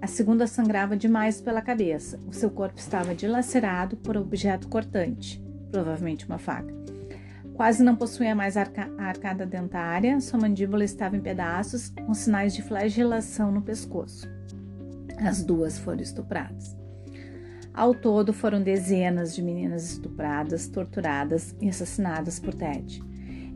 A 0.00 0.06
segunda 0.06 0.46
sangrava 0.46 0.96
demais 0.96 1.40
pela 1.40 1.60
cabeça. 1.60 2.20
O 2.28 2.32
seu 2.32 2.50
corpo 2.50 2.78
estava 2.78 3.16
dilacerado 3.16 3.96
por 3.96 4.16
objeto 4.16 4.68
cortante, 4.68 5.42
provavelmente 5.72 6.24
uma 6.26 6.38
faca. 6.38 6.72
Quase 7.54 7.82
não 7.82 7.96
possuía 7.96 8.34
mais 8.34 8.56
arca 8.56 8.88
a 8.96 9.04
arcada 9.06 9.44
dentária, 9.44 10.20
sua 10.20 10.38
mandíbula 10.38 10.84
estava 10.84 11.16
em 11.16 11.20
pedaços, 11.20 11.88
com 11.88 12.14
sinais 12.14 12.54
de 12.54 12.62
flagelação 12.62 13.50
no 13.50 13.60
pescoço. 13.60 14.28
As 15.18 15.42
duas 15.42 15.78
foram 15.78 16.00
estupradas. 16.00 16.81
Ao 17.74 17.94
todo, 17.94 18.32
foram 18.32 18.62
dezenas 18.62 19.34
de 19.34 19.42
meninas 19.42 19.92
estupradas, 19.92 20.68
torturadas 20.68 21.56
e 21.60 21.68
assassinadas 21.68 22.38
por 22.38 22.52
Ted. 22.52 23.02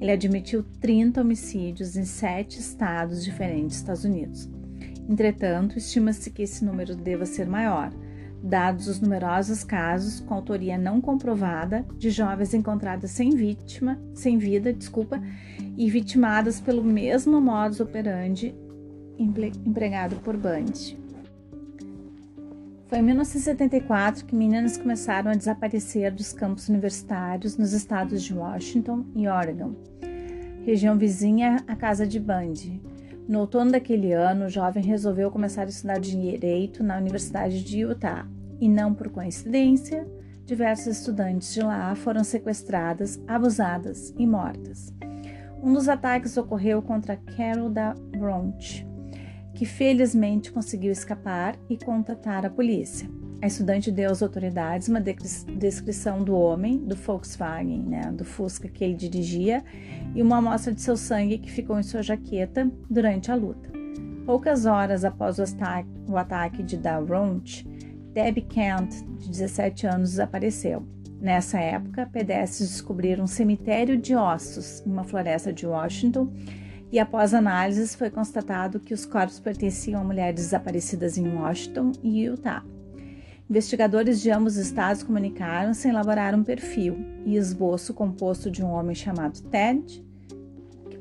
Ele 0.01 0.11
admitiu 0.11 0.63
30 0.81 1.21
homicídios 1.21 1.97
em 1.97 2.05
sete 2.05 2.59
estados 2.59 3.23
diferentes 3.23 3.69
dos 3.69 3.77
Estados 3.77 4.05
Unidos. 4.05 4.49
Entretanto, 5.09 5.79
estima-se 5.79 6.31
que 6.31 6.43
esse 6.43 6.65
número 6.65 6.97
deva 6.97 7.27
ser 7.27 7.47
maior, 7.47 7.93
dados 8.43 8.89
os 8.89 9.01
numerosos 9.01 9.63
casos 9.63 10.21
com 10.21 10.35
autoria 10.35 10.79
não 10.79 11.01
comprovada 11.01 11.85
de 11.99 12.11
jovens 12.11 12.55
encontradas 12.55 13.11
sem 13.11 13.31
vítima, 13.31 14.01
sem 14.15 14.39
vida, 14.39 14.73
desculpa, 14.73 15.21
e 15.77 15.91
vitimadas 15.91 16.61
pelo 16.61 16.83
mesmo 16.83 17.41
modus 17.41 17.81
operandi 17.81 18.55
empregado 19.19 20.17
por 20.17 20.37
Bundy. 20.37 21.06
Foi 22.89 22.99
em 22.99 23.03
1974 23.03 24.25
que 24.25 24.35
meninas 24.35 24.77
começaram 24.77 25.33
a 25.33 25.35
desaparecer 25.35 26.13
dos 26.13 26.33
campos 26.33 26.69
universitários 26.69 27.57
nos 27.57 27.73
estados 27.73 28.23
de 28.23 28.33
Washington 28.33 29.05
e 29.17 29.27
Oregon, 29.27 29.75
região 30.65 30.97
vizinha 30.97 31.57
à 31.67 31.75
casa 31.75 32.07
de 32.07 32.21
Bundy. 32.21 32.81
No 33.27 33.41
outono 33.41 33.73
daquele 33.73 34.13
ano, 34.13 34.45
o 34.47 34.49
jovem 34.49 34.85
resolveu 34.85 35.33
começar 35.33 35.63
a 35.63 35.69
estudar 35.69 35.99
direito 35.99 36.85
na 36.85 36.97
Universidade 36.97 37.65
de 37.65 37.81
Utah 37.81 38.25
e, 38.61 38.69
não 38.69 38.95
por 38.95 39.09
coincidência, 39.09 40.07
diversas 40.45 40.99
estudantes 40.99 41.53
de 41.53 41.63
lá 41.63 41.93
foram 41.97 42.23
sequestradas, 42.23 43.21
abusadas 43.27 44.15
e 44.17 44.25
mortas. 44.25 44.95
Um 45.61 45.73
dos 45.73 45.89
ataques 45.89 46.37
ocorreu 46.37 46.81
contra 46.81 47.17
Carol 47.17 47.69
da 47.69 47.95
Bronte, 47.95 48.87
que 49.57 49.65
felizmente 49.65 50.53
conseguiu 50.53 50.93
escapar 50.93 51.57
e 51.69 51.79
contatar 51.79 52.45
a 52.45 52.51
polícia. 52.51 53.09
A 53.41 53.47
estudante 53.47 53.91
deu 53.91 54.11
às 54.11 54.23
autoridades 54.23 54.87
uma 54.87 55.01
descrição 55.01 56.23
do 56.23 56.37
homem, 56.37 56.77
do 56.77 56.95
Volkswagen, 56.95 57.83
né, 57.83 58.13
do 58.13 58.23
Fusca 58.23 58.69
que 58.69 58.85
ele 58.85 58.95
dirigia, 58.95 59.65
e 60.15 60.21
uma 60.23 60.37
amostra 60.37 60.75
de 60.75 60.83
seu 60.83 60.95
sangue 60.95 61.39
que 61.39 61.51
ficou 61.51 61.81
em 61.81 61.83
sua 61.83 62.03
jaqueta 62.03 62.71
durante 62.89 63.33
a 63.33 63.35
luta. 63.35 63.71
Poucas 64.27 64.67
horas 64.67 65.07
após 65.07 65.39
o 65.39 65.43
ataque, 65.43 65.89
o 66.07 66.19
ataque 66.19 66.63
de 66.63 66.77
Dalrunch, 66.77 67.67
Debbie 68.13 68.43
Kent, 68.43 69.03
de 69.19 69.31
17 69.31 69.87
anos, 69.87 70.11
desapareceu. 70.11 70.87
Nessa 71.19 71.59
época, 71.59 72.11
pedestres 72.13 72.69
descobriram 72.69 73.25
um 73.25 73.29
cemitério 73.29 73.97
de 73.97 74.15
ossos 74.15 74.83
em 74.87 74.91
uma 74.91 75.05
floresta 75.05 75.51
de 75.51 75.67
Washington 75.67 76.31
e 76.91 76.99
após 76.99 77.35
análises 77.35 77.95
foi 77.95 78.11
constatado 78.11 78.81
que 78.81 78.95
os 78.95 79.05
corpos 79.05 79.41
pertenciam 79.41 80.01
a 80.01 80.05
mulheres 80.05 80.45
desaparecidas 80.45 81.19
em 81.19 81.29
Washington 81.29 81.93
e 82.03 82.25
Utah. 82.25 82.65
Investigadores 83.49 84.21
de 84.21 84.31
ambos 84.31 84.57
estados 84.57 85.03
comunicaram-se 85.03 85.87
em 85.87 85.91
elaborar 85.91 86.35
um 86.35 86.43
perfil 86.43 86.97
e 87.25 87.37
esboço 87.37 87.95
composto 87.95 88.51
de 88.51 88.63
um 88.65 88.71
homem 88.71 88.95
chamado 88.95 89.41
Ted, 89.43 90.05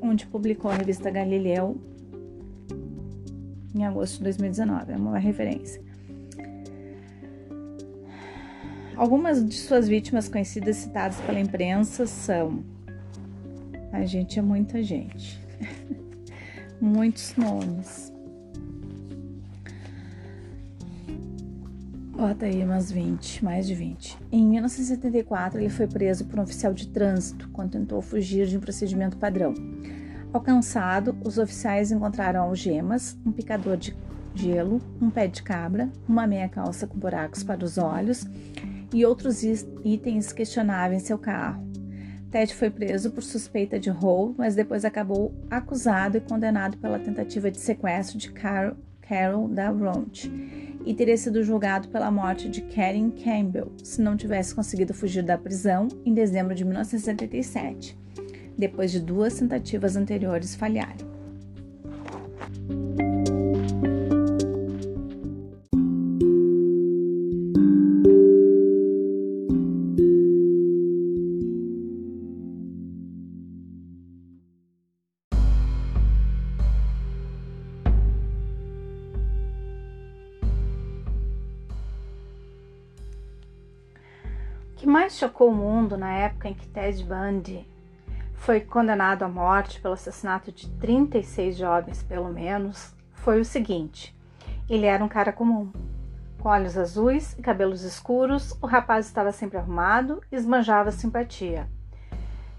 onde 0.00 0.26
publicou 0.26 0.70
a 0.70 0.74
revista 0.74 1.10
Galileu 1.10 1.80
em 3.74 3.84
agosto 3.84 4.18
de 4.18 4.24
2019, 4.24 4.92
é 4.92 4.96
uma 4.96 5.18
referência. 5.18 5.82
Algumas 8.96 9.46
de 9.46 9.54
suas 9.54 9.86
vítimas 9.86 10.28
conhecidas 10.28 10.76
citadas 10.76 11.20
pela 11.20 11.38
imprensa 11.38 12.06
são. 12.06 12.64
A 13.92 14.06
gente 14.06 14.38
é 14.38 14.42
muita 14.42 14.82
gente. 14.82 15.45
Muitos 16.80 17.34
nomes. 17.36 18.12
Bota 22.16 22.46
aí 22.46 22.64
umas 22.64 22.90
20, 22.90 23.44
mais 23.44 23.66
de 23.66 23.74
20. 23.74 24.16
Em 24.32 24.46
1974, 24.46 25.60
ele 25.60 25.68
foi 25.68 25.86
preso 25.86 26.24
por 26.24 26.38
um 26.38 26.42
oficial 26.42 26.72
de 26.72 26.88
trânsito 26.88 27.46
quando 27.52 27.72
tentou 27.72 28.00
fugir 28.00 28.46
de 28.46 28.56
um 28.56 28.60
procedimento 28.60 29.18
padrão. 29.18 29.52
Alcançado, 30.32 31.16
os 31.22 31.36
oficiais 31.36 31.90
encontraram 31.90 32.42
algemas, 32.42 33.18
um 33.24 33.30
picador 33.30 33.76
de 33.76 33.94
gelo, 34.34 34.80
um 35.00 35.10
pé 35.10 35.26
de 35.26 35.42
cabra, 35.42 35.90
uma 36.08 36.26
meia 36.26 36.48
calça 36.48 36.86
com 36.86 36.98
buracos 36.98 37.42
para 37.42 37.64
os 37.64 37.76
olhos 37.76 38.26
e 38.94 39.04
outros 39.04 39.42
itens 39.42 40.32
questionáveis 40.32 41.02
em 41.02 41.06
seu 41.06 41.18
carro. 41.18 41.65
Ted 42.30 42.54
foi 42.54 42.70
preso 42.70 43.10
por 43.10 43.22
suspeita 43.22 43.78
de 43.78 43.90
roubo, 43.90 44.34
mas 44.38 44.54
depois 44.54 44.84
acabou 44.84 45.32
acusado 45.50 46.16
e 46.16 46.20
condenado 46.20 46.76
pela 46.78 46.98
tentativa 46.98 47.50
de 47.50 47.58
sequestro 47.58 48.18
de 48.18 48.30
Carol, 48.32 48.76
Carol 49.00 49.48
Davronte 49.48 50.30
e 50.84 50.94
teria 50.94 51.16
sido 51.16 51.42
julgado 51.42 51.88
pela 51.88 52.10
morte 52.10 52.48
de 52.48 52.60
Karen 52.62 53.10
Campbell 53.10 53.72
se 53.82 54.00
não 54.00 54.16
tivesse 54.16 54.54
conseguido 54.54 54.94
fugir 54.94 55.22
da 55.22 55.36
prisão 55.38 55.88
em 56.04 56.14
dezembro 56.14 56.54
de 56.54 56.64
1977, 56.64 57.98
depois 58.56 58.92
de 58.92 59.00
duas 59.00 59.34
tentativas 59.34 59.96
anteriores 59.96 60.54
falharem. 60.54 61.15
Que 84.86 84.90
mais 84.90 85.18
chocou 85.18 85.50
o 85.50 85.54
mundo 85.54 85.96
na 85.96 86.12
época 86.12 86.48
em 86.48 86.54
que 86.54 86.68
Ted 86.68 87.02
Bundy 87.02 87.68
foi 88.34 88.60
condenado 88.60 89.24
à 89.24 89.28
morte 89.28 89.80
pelo 89.80 89.94
assassinato 89.94 90.52
de 90.52 90.68
36 90.74 91.56
jovens, 91.56 92.04
pelo 92.04 92.32
menos, 92.32 92.94
foi 93.14 93.40
o 93.40 93.44
seguinte: 93.44 94.16
ele 94.70 94.86
era 94.86 95.04
um 95.04 95.08
cara 95.08 95.32
comum. 95.32 95.72
Com 96.38 96.48
olhos 96.50 96.78
azuis 96.78 97.36
e 97.36 97.42
cabelos 97.42 97.82
escuros, 97.82 98.56
o 98.62 98.66
rapaz 98.68 99.06
estava 99.06 99.32
sempre 99.32 99.58
arrumado 99.58 100.22
e 100.30 100.36
esbanjava 100.36 100.92
simpatia. 100.92 101.66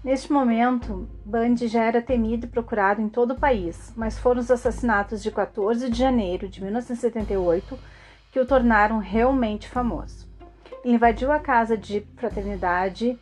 Neste 0.04 0.30
momento, 0.30 1.08
Bundy 1.24 1.66
já 1.66 1.84
era 1.84 2.02
temido 2.02 2.44
e 2.44 2.50
procurado 2.50 3.00
em 3.00 3.08
todo 3.08 3.30
o 3.30 3.40
país, 3.40 3.90
mas 3.96 4.18
foram 4.18 4.42
os 4.42 4.50
assassinatos 4.50 5.22
de 5.22 5.30
14 5.30 5.88
de 5.88 5.98
janeiro 5.98 6.46
de 6.46 6.62
1978 6.62 7.78
que 8.30 8.38
o 8.38 8.46
tornaram 8.46 8.98
realmente 8.98 9.66
famoso. 9.66 10.27
Invadiu 10.90 11.30
a 11.30 11.38
casa 11.38 11.76
de 11.76 12.00
fraternidade 12.16 13.20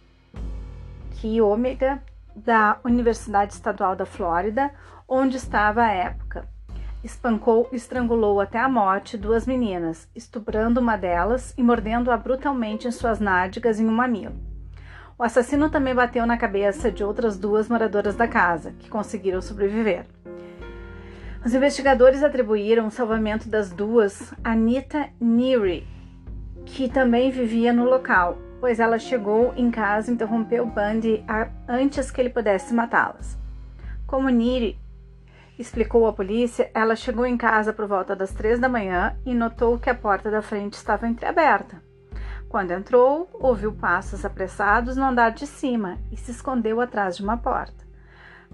Chi 1.14 1.40
Omega 1.40 2.00
da 2.32 2.78
Universidade 2.84 3.54
Estadual 3.54 3.96
da 3.96 4.06
Flórida, 4.06 4.70
onde 5.08 5.36
estava 5.36 5.82
à 5.82 5.90
época. 5.90 6.48
Espancou 7.02 7.68
e 7.72 7.74
estrangulou 7.74 8.40
até 8.40 8.60
a 8.60 8.68
morte 8.68 9.18
duas 9.18 9.48
meninas, 9.48 10.08
estuprando 10.14 10.78
uma 10.78 10.96
delas 10.96 11.52
e 11.58 11.62
mordendo-a 11.64 12.16
brutalmente 12.16 12.86
em 12.86 12.92
suas 12.92 13.18
nádegas 13.18 13.80
em 13.80 13.88
um 13.88 13.92
mamilo. 13.92 14.36
O 15.18 15.24
assassino 15.24 15.68
também 15.68 15.92
bateu 15.92 16.24
na 16.24 16.36
cabeça 16.36 16.88
de 16.88 17.02
outras 17.02 17.36
duas 17.36 17.68
moradoras 17.68 18.14
da 18.14 18.28
casa, 18.28 18.74
que 18.78 18.88
conseguiram 18.88 19.42
sobreviver. 19.42 20.06
Os 21.44 21.52
investigadores 21.52 22.22
atribuíram 22.22 22.86
o 22.86 22.92
salvamento 22.92 23.48
das 23.48 23.72
duas 23.72 24.32
a 24.44 24.52
Anita 24.52 25.08
Neary, 25.20 25.95
que 26.66 26.88
também 26.88 27.30
vivia 27.30 27.72
no 27.72 27.84
local, 27.84 28.36
pois 28.60 28.80
ela 28.80 28.98
chegou 28.98 29.54
em 29.56 29.70
casa 29.70 30.10
e 30.10 30.14
interrompeu 30.14 30.66
Bundy 30.66 31.24
antes 31.66 32.10
que 32.10 32.20
ele 32.20 32.28
pudesse 32.28 32.74
matá-las. 32.74 33.38
Como 34.06 34.28
Niri 34.28 34.78
explicou 35.58 36.06
à 36.06 36.12
polícia, 36.12 36.70
ela 36.74 36.94
chegou 36.94 37.24
em 37.24 37.36
casa 37.36 37.72
por 37.72 37.86
volta 37.86 38.14
das 38.14 38.32
três 38.32 38.58
da 38.58 38.68
manhã 38.68 39.16
e 39.24 39.32
notou 39.32 39.78
que 39.78 39.88
a 39.88 39.94
porta 39.94 40.30
da 40.30 40.42
frente 40.42 40.74
estava 40.74 41.08
entreaberta. 41.08 41.80
Quando 42.48 42.72
entrou, 42.72 43.28
ouviu 43.32 43.72
passos 43.72 44.24
apressados 44.24 44.96
no 44.96 45.04
andar 45.04 45.30
de 45.30 45.46
cima 45.46 45.98
e 46.12 46.16
se 46.16 46.30
escondeu 46.30 46.80
atrás 46.80 47.16
de 47.16 47.22
uma 47.22 47.36
porta. 47.36 47.86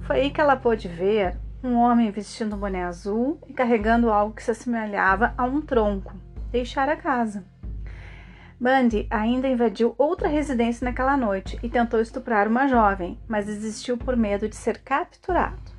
Foi 0.02 0.20
aí 0.20 0.30
que 0.30 0.40
ela 0.40 0.56
pôde 0.56 0.86
ver 0.86 1.36
um 1.62 1.76
homem 1.76 2.10
vestindo 2.10 2.56
um 2.56 2.58
boné 2.58 2.84
azul 2.84 3.38
e 3.46 3.52
carregando 3.52 4.10
algo 4.10 4.34
que 4.34 4.42
se 4.42 4.50
assemelhava 4.50 5.34
a 5.36 5.44
um 5.44 5.60
tronco 5.60 6.14
deixar 6.52 6.88
a 6.88 6.96
casa. 6.96 7.51
Bundy 8.62 9.08
ainda 9.10 9.48
invadiu 9.48 9.92
outra 9.98 10.28
residência 10.28 10.84
naquela 10.84 11.16
noite 11.16 11.58
e 11.64 11.68
tentou 11.68 12.00
estuprar 12.00 12.46
uma 12.46 12.68
jovem, 12.68 13.18
mas 13.26 13.46
desistiu 13.46 13.98
por 13.98 14.16
medo 14.16 14.48
de 14.48 14.54
ser 14.54 14.78
capturado. 14.78 15.72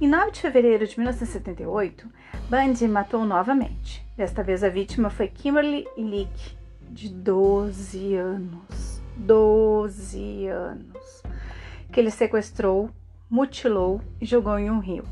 Em 0.00 0.08
9 0.08 0.30
de 0.30 0.40
fevereiro 0.40 0.86
de 0.86 0.98
1978, 0.98 2.08
Bundy 2.48 2.88
matou 2.88 3.26
novamente. 3.26 4.02
Desta 4.16 4.42
vez 4.42 4.64
a 4.64 4.70
vítima 4.70 5.10
foi 5.10 5.28
Kimberly 5.28 5.86
Leak, 5.94 6.56
de 6.88 7.10
12 7.10 8.14
anos. 8.14 9.02
12 9.18 10.46
anos. 10.46 11.22
Que 11.92 12.00
ele 12.00 12.10
sequestrou, 12.10 12.88
mutilou 13.28 14.00
e 14.18 14.24
jogou 14.24 14.58
em 14.58 14.70
um 14.70 14.78
rio. 14.78 15.04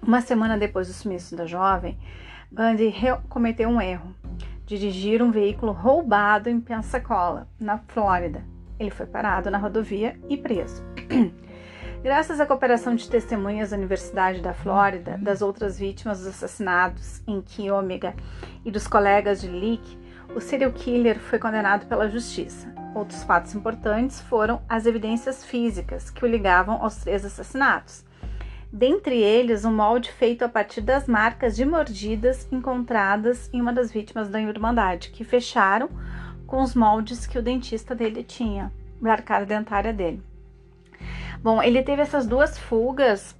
Uma 0.00 0.20
semana 0.20 0.56
depois 0.56 0.86
do 0.86 0.94
sumiço 0.94 1.34
da 1.34 1.44
jovem, 1.44 1.98
Bundy 2.52 2.94
cometeu 3.28 3.68
um 3.68 3.80
erro 3.80 4.14
dirigir 4.68 5.22
um 5.22 5.30
veículo 5.30 5.72
roubado 5.72 6.50
em 6.50 6.60
Pensacola, 6.60 7.48
na 7.58 7.78
Flórida. 7.78 8.44
Ele 8.78 8.90
foi 8.90 9.06
parado 9.06 9.50
na 9.50 9.56
rodovia 9.56 10.20
e 10.28 10.36
preso. 10.36 10.84
Graças 12.04 12.38
à 12.38 12.44
cooperação 12.44 12.94
de 12.94 13.08
testemunhas 13.08 13.70
da 13.70 13.78
Universidade 13.78 14.42
da 14.42 14.52
Flórida, 14.52 15.16
das 15.16 15.40
outras 15.40 15.78
vítimas 15.78 16.18
dos 16.18 16.28
assassinatos 16.28 17.22
em 17.26 17.40
Kiomega 17.40 18.14
e 18.62 18.70
dos 18.70 18.86
colegas 18.86 19.40
de 19.40 19.48
Leak, 19.48 19.98
o 20.36 20.40
serial 20.40 20.70
killer 20.72 21.18
foi 21.18 21.38
condenado 21.38 21.86
pela 21.86 22.06
justiça. 22.06 22.70
Outros 22.94 23.24
fatos 23.24 23.54
importantes 23.54 24.20
foram 24.20 24.60
as 24.68 24.84
evidências 24.84 25.46
físicas 25.46 26.10
que 26.10 26.26
o 26.26 26.28
ligavam 26.28 26.82
aos 26.82 26.96
três 26.96 27.24
assassinatos, 27.24 28.04
dentre 28.72 29.16
eles 29.20 29.64
um 29.64 29.72
molde 29.72 30.12
feito 30.12 30.44
a 30.44 30.48
partir 30.48 30.80
das 30.80 31.06
marcas 31.06 31.56
de 31.56 31.64
mordidas 31.64 32.46
encontradas 32.52 33.48
em 33.52 33.60
uma 33.60 33.72
das 33.72 33.90
vítimas 33.90 34.28
da 34.28 34.40
Irmandade, 34.40 35.10
que 35.10 35.24
fecharam 35.24 35.88
com 36.46 36.62
os 36.62 36.74
moldes 36.74 37.26
que 37.26 37.38
o 37.38 37.42
dentista 37.42 37.94
dele 37.94 38.22
tinha, 38.22 38.72
da 39.00 39.12
arcada 39.12 39.46
dentária 39.46 39.92
dele. 39.92 40.22
Bom, 41.42 41.62
ele 41.62 41.82
teve 41.82 42.02
essas 42.02 42.26
duas 42.26 42.58
fugas, 42.58 43.36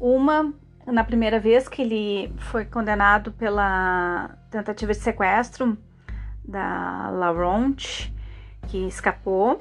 uma 0.00 0.52
na 0.86 1.04
primeira 1.04 1.38
vez 1.38 1.68
que 1.68 1.82
ele 1.82 2.32
foi 2.38 2.64
condenado 2.64 3.30
pela 3.32 4.36
tentativa 4.50 4.92
de 4.92 4.98
sequestro 4.98 5.78
da 6.44 7.08
Laronte, 7.10 8.12
que 8.68 8.86
escapou, 8.88 9.60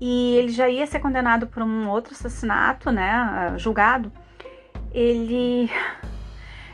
e 0.00 0.34
ele 0.36 0.48
já 0.48 0.68
ia 0.68 0.86
ser 0.86 1.00
condenado 1.00 1.46
por 1.46 1.62
um 1.62 1.88
outro 1.88 2.14
assassinato, 2.14 2.90
né, 2.90 3.54
julgado, 3.56 4.10
ele 4.96 5.70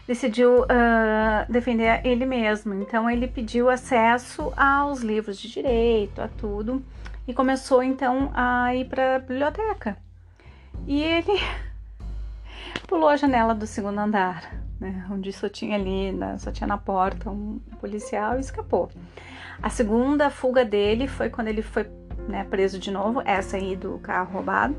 decidiu 0.06 0.62
uh, 0.62 1.52
defender 1.52 2.00
ele 2.06 2.24
mesmo. 2.24 2.72
Então 2.74 3.10
ele 3.10 3.26
pediu 3.26 3.68
acesso 3.68 4.52
aos 4.56 5.00
livros 5.00 5.36
de 5.36 5.50
direito, 5.50 6.22
a 6.22 6.28
tudo, 6.28 6.80
e 7.26 7.34
começou 7.34 7.82
então 7.82 8.30
a 8.32 8.74
ir 8.76 8.84
para 8.84 9.16
a 9.16 9.18
biblioteca. 9.18 9.96
E 10.86 11.02
ele 11.02 11.40
pulou 12.86 13.08
a 13.08 13.16
janela 13.16 13.56
do 13.56 13.66
segundo 13.66 13.98
andar, 13.98 14.54
né, 14.78 15.04
onde 15.10 15.32
só 15.32 15.48
tinha 15.48 15.74
ali, 15.76 16.12
né, 16.12 16.38
só 16.38 16.52
tinha 16.52 16.66
na 16.66 16.78
porta 16.78 17.28
um 17.28 17.60
policial 17.80 18.36
e 18.36 18.40
escapou. 18.40 18.88
A 19.60 19.68
segunda 19.68 20.30
fuga 20.30 20.64
dele 20.64 21.08
foi 21.08 21.28
quando 21.28 21.48
ele 21.48 21.62
foi 21.62 21.90
né, 22.28 22.44
preso 22.44 22.78
de 22.78 22.90
novo, 22.92 23.20
essa 23.24 23.56
aí 23.56 23.74
do 23.74 23.98
carro 23.98 24.32
roubado. 24.34 24.76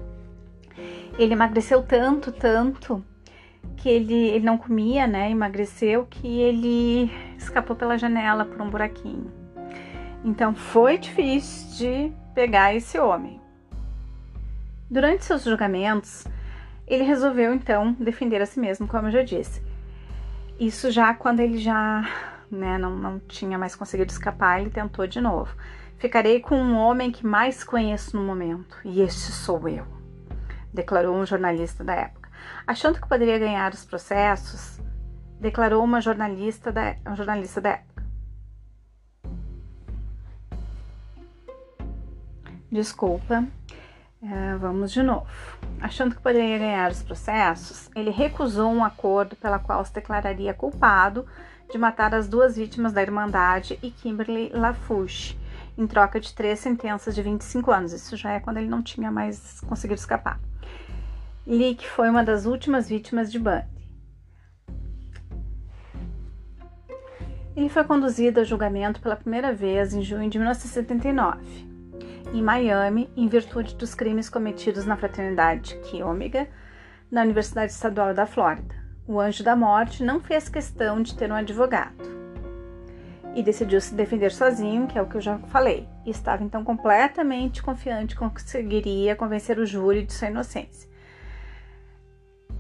Ele 1.18 1.34
emagreceu 1.34 1.84
tanto, 1.84 2.32
tanto, 2.32 3.04
que 3.78 3.90
ele, 3.90 4.14
ele 4.14 4.46
não 4.46 4.58
comia, 4.58 5.06
né, 5.06 5.30
emagreceu, 5.30 6.06
que 6.10 6.40
ele 6.40 7.12
escapou 7.38 7.76
pela 7.76 7.98
janela 7.98 8.46
por 8.46 8.62
um 8.62 8.70
buraquinho. 8.70 9.32
Então 10.24 10.56
foi 10.56 10.98
difícil 10.98 11.78
de 11.78 12.14
pegar 12.34 12.74
esse 12.74 12.98
homem. 12.98 13.42
Durante 14.90 15.26
seus 15.26 15.44
julgamentos, 15.44 16.26
ele 16.88 17.04
resolveu 17.04 17.54
então 17.54 17.94
defender 18.00 18.42
a 18.42 18.46
si 18.46 18.60
mesmo, 18.60 18.88
como 18.88 19.08
eu 19.08 19.12
já 19.12 19.24
disse. 19.24 19.62
Isso 20.60 20.92
já 20.92 21.14
quando 21.14 21.40
ele 21.40 21.58
já 21.58 22.08
né, 22.50 22.78
não, 22.78 22.96
não 22.96 23.20
tinha 23.20 23.58
mais 23.58 23.76
conseguido 23.76 24.12
escapar, 24.12 24.62
ele 24.62 24.70
tentou 24.70 25.08
de 25.08 25.20
novo. 25.20 25.54
Ficarei 25.98 26.40
com 26.40 26.56
um 26.56 26.78
homem 26.78 27.12
que 27.12 27.26
mais 27.26 27.64
conheço 27.64 28.16
no 28.16 28.24
momento, 28.24 28.78
e 28.84 29.02
este 29.02 29.32
sou 29.32 29.68
eu, 29.68 29.86
declarou 30.74 31.16
um 31.16 31.26
jornalista 31.26 31.84
da 31.84 31.96
época. 31.96 32.23
Achando 32.66 33.00
que 33.00 33.08
poderia 33.08 33.38
ganhar 33.38 33.74
os 33.74 33.86
processos, 33.86 34.80
declarou 35.40 35.84
uma 35.84 36.00
jornalista 36.00 36.72
da, 36.72 36.96
um 37.08 37.16
jornalista 37.16 37.60
da 37.60 37.70
época. 37.70 37.94
Desculpa, 42.72 43.46
é, 44.22 44.56
vamos 44.56 44.92
de 44.92 45.04
novo. 45.04 45.28
Achando 45.82 46.16
que 46.16 46.22
poderia 46.22 46.58
ganhar 46.58 46.90
os 46.90 47.04
processos, 47.04 47.90
ele 47.94 48.10
recusou 48.10 48.72
um 48.72 48.84
acordo 48.84 49.36
pela 49.36 49.60
qual 49.60 49.84
se 49.84 49.94
declararia 49.94 50.54
culpado 50.54 51.26
de 51.70 51.78
matar 51.78 52.16
as 52.16 52.28
duas 52.28 52.56
vítimas 52.56 52.94
da 52.94 53.02
Irmandade 53.02 53.78
e 53.84 53.92
Kimberly 53.92 54.50
Lafouche, 54.54 55.38
em 55.78 55.86
troca 55.86 56.20
de 56.20 56.34
três 56.34 56.60
sentenças 56.60 57.14
de 57.14 57.22
25 57.22 57.70
anos. 57.70 57.92
Isso 57.92 58.16
já 58.16 58.32
é 58.32 58.40
quando 58.40 58.58
ele 58.58 58.68
não 58.68 58.82
tinha 58.82 59.12
mais 59.12 59.60
conseguido 59.62 60.00
escapar. 60.00 60.40
Leak 61.46 61.86
foi 61.90 62.10
uma 62.10 62.24
das 62.24 62.46
últimas 62.46 62.88
vítimas 62.88 63.30
de 63.30 63.38
Bundy. 63.38 63.68
Ele 67.54 67.68
foi 67.68 67.84
conduzido 67.84 68.40
a 68.40 68.44
julgamento 68.46 69.02
pela 69.02 69.18
primeira 69.18 69.54
vez 69.54 69.94
em 69.94 70.02
junho 70.02 70.30
de 70.30 70.38
1979 70.38 71.74
em 72.34 72.42
Miami, 72.42 73.10
em 73.16 73.28
virtude 73.28 73.76
dos 73.76 73.94
crimes 73.94 74.30
cometidos 74.30 74.86
na 74.86 74.96
fraternidade 74.96 75.78
Chi 75.84 76.02
Omega, 76.02 76.48
na 77.12 77.22
Universidade 77.22 77.72
Estadual 77.74 78.14
da 78.14 78.26
Flórida. 78.26 78.74
O 79.06 79.20
anjo 79.20 79.44
da 79.44 79.56
morte 79.56 80.02
não 80.02 80.22
fez 80.22 80.48
questão 80.48 81.02
de 81.02 81.16
ter 81.16 81.30
um 81.30 81.36
advogado 81.36 82.12
e 83.36 83.44
decidiu 83.44 83.82
se 83.82 83.94
defender 83.94 84.32
sozinho, 84.32 84.88
que 84.88 84.98
é 84.98 85.02
o 85.02 85.08
que 85.08 85.16
eu 85.16 85.22
já 85.22 85.38
falei, 85.50 85.88
e 86.06 86.10
estava 86.10 86.44
então 86.44 86.64
completamente 86.64 87.62
confiante 87.62 88.16
que 88.16 88.20
conseguiria 88.20 89.16
convencer 89.16 89.60
o 89.60 89.66
júri 89.66 90.06
de 90.06 90.14
sua 90.14 90.30
inocência. 90.30 90.93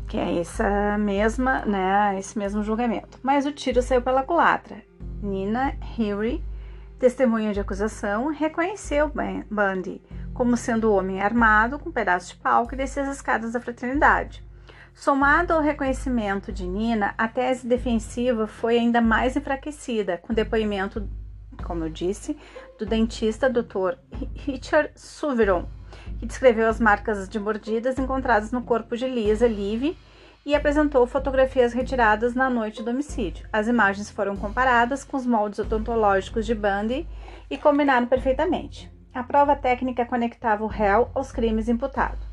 Que 0.07 0.17
é 0.17 0.39
essa 0.39 0.97
mesma, 0.97 1.65
né, 1.65 2.17
esse 2.19 2.37
mesmo 2.37 2.63
julgamento. 2.63 3.19
Mas 3.23 3.45
o 3.45 3.51
tiro 3.51 3.81
saiu 3.81 4.01
pela 4.01 4.23
culatra. 4.23 4.83
Nina 5.21 5.75
Henry 5.97 6.43
Testemunha 7.03 7.51
de 7.51 7.59
acusação 7.59 8.27
reconheceu 8.27 9.11
Bundy 9.51 10.01
como 10.33 10.55
sendo 10.55 10.89
o 10.89 10.95
homem 10.95 11.21
armado 11.21 11.77
com 11.77 11.89
um 11.89 11.91
pedaço 11.91 12.29
de 12.29 12.39
pau 12.39 12.65
que 12.65 12.77
descia 12.77 13.03
as 13.03 13.09
escadas 13.09 13.51
da 13.51 13.59
fraternidade. 13.59 14.41
Somado 14.93 15.51
ao 15.51 15.61
reconhecimento 15.61 16.49
de 16.49 16.65
Nina, 16.65 17.13
a 17.17 17.27
tese 17.27 17.67
defensiva 17.67 18.47
foi 18.47 18.77
ainda 18.77 19.01
mais 19.01 19.35
enfraquecida, 19.35 20.17
com 20.17 20.33
depoimento, 20.33 21.05
como 21.65 21.83
eu 21.83 21.89
disse, 21.89 22.37
do 22.79 22.85
dentista 22.85 23.49
Dr. 23.49 23.97
Richard 24.35 24.91
Suveron, 24.95 25.67
que 26.23 26.27
descreveu 26.27 26.69
as 26.69 26.79
marcas 26.79 27.27
de 27.27 27.37
mordidas 27.37 27.99
encontradas 27.99 28.49
no 28.49 28.61
corpo 28.63 28.95
de 28.95 29.05
Lisa 29.05 29.45
Live 29.45 29.97
e 30.45 30.55
apresentou 30.55 31.05
fotografias 31.05 31.73
retiradas 31.73 32.33
na 32.33 32.49
noite 32.49 32.81
do 32.81 32.91
homicídio. 32.91 33.45
As 33.51 33.67
imagens 33.67 34.09
foram 34.09 34.37
comparadas 34.37 35.03
com 35.03 35.17
os 35.17 35.25
moldes 35.25 35.59
odontológicos 35.59 36.45
de 36.45 36.55
Bundy 36.55 37.05
e 37.49 37.57
combinaram 37.57 38.07
perfeitamente. 38.07 38.89
A 39.13 39.21
prova 39.21 39.53
técnica 39.53 40.05
conectava 40.05 40.63
o 40.63 40.67
réu 40.67 41.09
aos 41.13 41.29
crimes 41.29 41.67
imputados. 41.67 42.25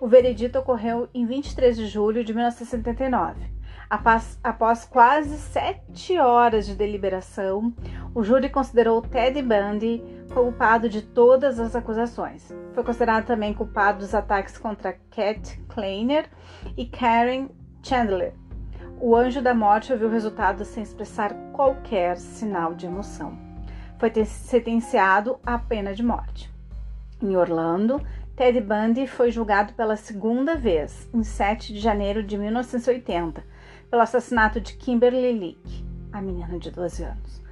O 0.00 0.08
veredito 0.08 0.58
ocorreu 0.58 1.06
em 1.12 1.26
23 1.26 1.76
de 1.76 1.88
julho 1.88 2.24
de 2.24 2.32
1979. 2.32 3.59
Após, 3.90 4.38
após 4.44 4.84
quase 4.84 5.36
sete 5.36 6.16
horas 6.16 6.64
de 6.64 6.76
deliberação, 6.76 7.74
o 8.14 8.22
júri 8.22 8.48
considerou 8.48 9.02
Ted 9.02 9.42
Bundy 9.42 10.00
culpado 10.32 10.88
de 10.88 11.02
todas 11.02 11.58
as 11.58 11.74
acusações. 11.74 12.54
Foi 12.72 12.84
considerado 12.84 13.26
também 13.26 13.52
culpado 13.52 13.98
dos 13.98 14.14
ataques 14.14 14.56
contra 14.56 14.92
Cat 15.10 15.60
Kleiner 15.68 16.30
e 16.76 16.86
Karen 16.86 17.48
Chandler. 17.82 18.32
O 19.00 19.16
anjo 19.16 19.42
da 19.42 19.54
morte 19.54 19.92
ouviu 19.92 20.06
o 20.06 20.12
resultado 20.12 20.64
sem 20.64 20.84
expressar 20.84 21.34
qualquer 21.52 22.16
sinal 22.16 22.74
de 22.74 22.86
emoção. 22.86 23.36
Foi 23.98 24.12
sentenciado 24.24 25.40
à 25.44 25.58
pena 25.58 25.92
de 25.92 26.04
morte. 26.04 26.48
Em 27.20 27.36
Orlando, 27.36 28.00
Ted 28.36 28.60
Bundy 28.60 29.08
foi 29.08 29.32
julgado 29.32 29.74
pela 29.74 29.96
segunda 29.96 30.54
vez, 30.54 31.10
em 31.12 31.24
7 31.24 31.74
de 31.74 31.80
janeiro 31.80 32.22
de 32.22 32.38
1980, 32.38 33.44
pelo 33.90 34.02
assassinato 34.02 34.60
de 34.60 34.74
Kimberly 34.74 35.32
Leak, 35.38 35.84
a 36.12 36.22
menina 36.22 36.58
de 36.58 36.70
12 36.70 37.02
anos. 37.02 37.42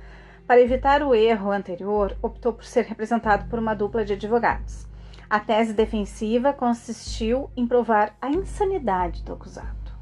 Para 0.47 0.61
evitar 0.61 1.03
o 1.03 1.15
erro 1.15 1.51
anterior, 1.51 2.17
optou 2.23 2.53
por 2.53 2.65
ser 2.65 2.85
representado 2.85 3.47
por 3.51 3.59
uma 3.59 3.75
dupla 3.75 4.05
de 4.05 4.15
advogados. 4.15 4.87
A 5.29 5.39
tese 5.41 5.75
defensiva 5.75 6.55
consistiu 6.55 7.51
em 7.55 7.67
provar 7.67 8.17
a 8.23 8.31
insanidade 8.31 9.23
do 9.25 9.35
acusado. 9.35 9.93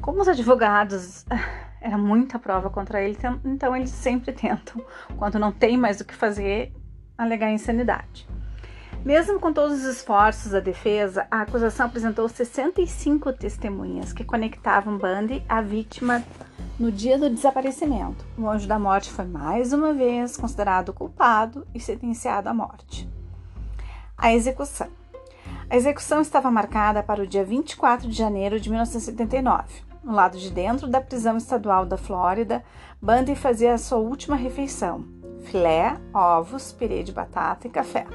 Como 0.00 0.20
os 0.20 0.28
advogados 0.28 1.26
era 1.80 1.98
muita 1.98 2.38
prova 2.38 2.70
contra 2.70 3.02
ele, 3.02 3.18
então 3.44 3.74
eles 3.74 3.90
sempre 3.90 4.32
tentam, 4.32 4.84
quando 5.16 5.40
não 5.40 5.50
tem 5.50 5.76
mais 5.76 6.00
o 6.00 6.04
que 6.04 6.14
fazer, 6.14 6.72
alegar 7.16 7.50
insanidade. 7.50 8.28
Mesmo 9.08 9.40
com 9.40 9.50
todos 9.50 9.78
os 9.78 9.84
esforços 9.84 10.52
da 10.52 10.60
defesa, 10.60 11.26
a 11.30 11.40
acusação 11.40 11.86
apresentou 11.86 12.28
65 12.28 13.32
testemunhas 13.32 14.12
que 14.12 14.22
conectavam 14.22 14.98
Bundy 14.98 15.42
à 15.48 15.62
vítima 15.62 16.22
no 16.78 16.92
dia 16.92 17.18
do 17.18 17.30
desaparecimento. 17.30 18.22
O 18.36 18.46
anjo 18.46 18.68
da 18.68 18.78
morte 18.78 19.10
foi 19.10 19.24
mais 19.24 19.72
uma 19.72 19.94
vez 19.94 20.36
considerado 20.36 20.92
culpado 20.92 21.66
e 21.74 21.80
sentenciado 21.80 22.50
à 22.50 22.52
morte. 22.52 23.08
A 24.14 24.34
execução. 24.34 24.88
A 25.70 25.74
execução 25.74 26.20
estava 26.20 26.50
marcada 26.50 27.02
para 27.02 27.22
o 27.22 27.26
dia 27.26 27.46
24 27.46 28.10
de 28.10 28.14
janeiro 28.14 28.60
de 28.60 28.68
1979. 28.68 29.84
No 30.04 30.12
lado 30.12 30.36
de 30.36 30.50
dentro 30.50 30.86
da 30.86 31.00
prisão 31.00 31.38
estadual 31.38 31.86
da 31.86 31.96
Flórida, 31.96 32.62
Bundy 33.00 33.34
fazia 33.34 33.72
a 33.72 33.78
sua 33.78 33.96
última 33.96 34.36
refeição: 34.36 35.02
filé, 35.46 35.96
ovos, 36.12 36.72
pirê 36.72 37.02
de 37.02 37.10
batata 37.10 37.66
e 37.66 37.70
café. 37.70 38.06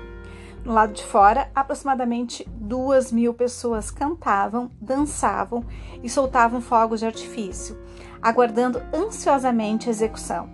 No 0.65 0.73
lado 0.73 0.93
de 0.93 1.03
fora, 1.03 1.51
aproximadamente 1.53 2.47
duas 2.49 3.11
mil 3.11 3.33
pessoas 3.33 3.91
cantavam, 3.91 4.71
dançavam 4.79 5.65
e 6.01 6.09
soltavam 6.09 6.61
fogos 6.61 7.01
de 7.01 7.05
artifício, 7.05 7.77
aguardando 8.21 8.81
ansiosamente 8.93 9.89
a 9.89 9.91
execução. 9.91 10.49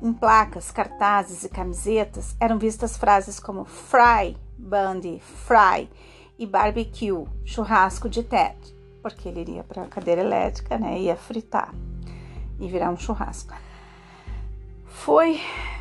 Em 0.00 0.14
placas, 0.14 0.70
cartazes 0.70 1.44
e 1.44 1.48
camisetas 1.50 2.34
eram 2.40 2.58
vistas 2.58 2.96
frases 2.96 3.38
como 3.38 3.66
Fry, 3.66 4.34
Bundy, 4.56 5.20
Fry 5.20 5.90
e 6.38 6.46
Barbecue, 6.46 7.26
churrasco 7.44 8.08
de 8.08 8.22
Ted, 8.22 8.56
porque 9.02 9.28
ele 9.28 9.40
iria 9.40 9.62
para 9.62 9.82
a 9.82 9.88
cadeira 9.88 10.22
elétrica, 10.22 10.78
né, 10.78 10.98
ia 10.98 11.16
fritar 11.16 11.74
e 12.58 12.66
virar 12.66 12.90
um 12.90 12.96
churrasco. 12.96 13.52
Foi 14.86 15.38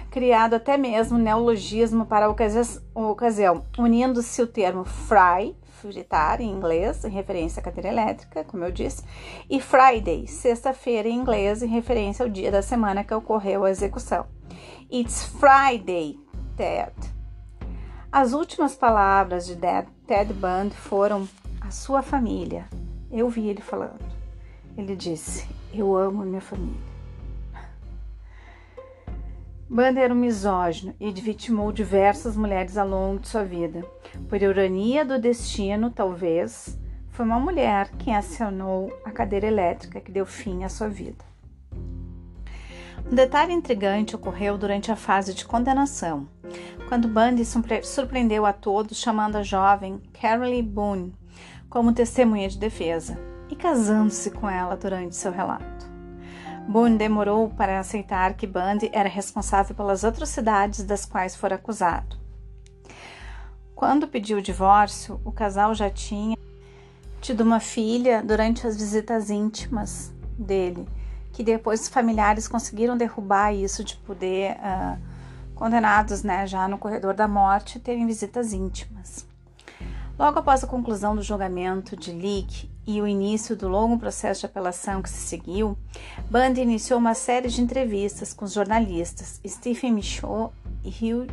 criado 0.10 0.56
até 0.56 0.78
mesmo 0.78 1.17
neologismo 1.17 2.06
para 2.06 2.26
a 2.26 2.30
ocasião, 2.30 3.65
unindo-se 3.78 4.41
o 4.41 4.48
termo 4.48 4.84
fry, 4.84 5.56
fritar 5.80 6.41
em 6.41 6.50
inglês, 6.50 7.06
em 7.06 7.10
referência 7.10 7.60
à 7.60 7.63
cadeira 7.63 7.89
elétrica, 7.89 8.43
como 8.43 8.63
eu 8.63 8.72
disse, 8.72 9.04
e 9.50 9.62
Friday, 9.62 10.28
sexta-feira 10.28 11.08
em 11.08 11.15
inglês, 11.15 11.63
em 11.63 11.67
referência 11.67 12.24
ao 12.24 12.30
dia 12.30 12.52
da 12.52 12.62
semana 12.62 13.04
que 13.04 13.13
ocorreu 13.13 13.63
a 13.63 13.72
execução. 13.72 14.26
It's 14.91 15.24
Friday, 15.39 16.19
Ted. 16.58 16.93
As 18.12 18.34
últimas 18.34 18.76
palavras 18.76 19.45
de 19.45 19.56
Ted 19.56 20.34
Bundy 20.34 20.76
foram 20.76 21.30
a 21.62 21.69
sua 21.69 22.02
família. 22.02 22.67
Eu 23.12 23.30
vi 23.30 23.48
ele 23.48 23.62
falando. 23.62 24.04
Ele 24.76 24.95
disse: 24.95 25.48
Eu 25.72 25.95
amo 25.95 26.24
minha 26.24 26.41
família. 26.41 26.88
Banda 29.71 29.99
era 29.99 30.12
um 30.12 30.17
misógino 30.17 30.95
e 30.99 31.12
vitimou 31.12 31.71
diversas 31.71 32.36
mulheres 32.36 32.75
ao 32.75 32.88
longo 32.88 33.19
de 33.19 33.27
sua 33.27 33.43
vida. 33.43 33.86
Por 34.27 34.41
ironia 34.41 35.05
do 35.05 35.19
destino, 35.19 35.91
talvez, 35.91 36.75
foi 37.10 37.23
uma 37.23 37.39
mulher 37.39 37.91
quem 37.99 38.15
acionou 38.15 38.91
a 39.05 39.12
cadeira 39.12 39.45
elétrica 39.45 40.01
que 40.01 40.12
deu 40.12 40.25
fim 40.25 40.63
à 40.63 40.69
sua 40.69 40.89
vida. 40.89 41.23
Um 43.12 43.13
detalhe 43.13 43.53
intrigante 43.53 44.15
ocorreu 44.15 44.58
durante 44.58 44.91
a 44.91 44.95
fase 44.95 45.36
de 45.36 45.45
condenação, 45.45 46.27
quando 46.88 47.08
Bundy 47.08 47.43
surpreendeu 47.84 48.47
a 48.47 48.53
todos 48.53 48.99
chamando 48.99 49.36
a 49.36 49.43
jovem 49.43 50.01
Caroline 50.19 50.63
Boone 50.63 51.15
como 51.69 51.93
testemunha 51.93 52.49
de 52.49 52.58
defesa 52.58 53.19
e 53.51 53.55
casando-se 53.55 54.32
com 54.32 54.49
ela 54.49 54.75
durante 54.75 55.15
seu 55.15 55.32
relato. 55.32 55.79
Boone 56.69 56.99
demorou 56.99 57.49
para 57.49 57.79
aceitar 57.79 58.36
que 58.36 58.45
Bundy 58.45 58.91
era 58.93 59.10
responsável 59.10 59.75
pelas 59.75 60.05
atrocidades 60.05 60.84
das 60.84 61.03
quais 61.03 61.36
fora 61.36 61.55
acusado. 61.55 62.15
Quando 63.73 64.08
pediu 64.08 64.38
o 64.38 64.41
divórcio, 64.41 65.19
o 65.25 65.32
casal 65.32 65.73
já 65.73 65.89
tinha 65.89 66.38
tido 67.19 67.41
uma 67.41 67.60
filha 67.60 68.21
durante 68.21 68.67
as 68.67 68.77
visitas 68.77 69.32
íntimas 69.32 70.13
dele, 70.38 70.88
que 71.34 71.41
depois 71.41 71.82
os 71.82 71.88
familiares 71.88 72.47
conseguiram 72.47 72.95
derrubar 72.95 73.51
isso 73.51 73.84
de 73.84 73.95
poder, 73.95 74.55
uh, 74.58 74.99
condenados 75.55 76.21
né, 76.21 76.45
já 76.45 76.67
no 76.67 76.77
corredor 76.77 77.15
da 77.15 77.27
morte, 77.27 77.79
terem 77.79 78.05
visitas 78.05 78.53
íntimas. 78.53 79.25
Logo 80.19 80.38
após 80.38 80.62
a 80.62 80.67
conclusão 80.67 81.15
do 81.15 81.23
julgamento 81.23 81.95
de 81.95 82.12
Leake 82.12 82.69
e 82.86 83.01
o 83.01 83.08
início 83.08 83.55
do 83.55 83.69
longo 83.69 83.97
processo 83.97 84.41
de 84.41 84.47
apelação 84.47 85.01
que 85.01 85.10
se 85.10 85.25
seguiu, 85.25 85.77
Bundy 86.29 86.60
iniciou 86.60 86.99
uma 86.99 87.13
série 87.13 87.47
de 87.47 87.62
entrevistas 87.62 88.34
com 88.34 88.43
os 88.43 88.51
jornalistas 88.51 89.39
Stephen 89.47 89.93
Michaud 89.93 90.53
e 90.84 90.89
Hugh 90.89 91.27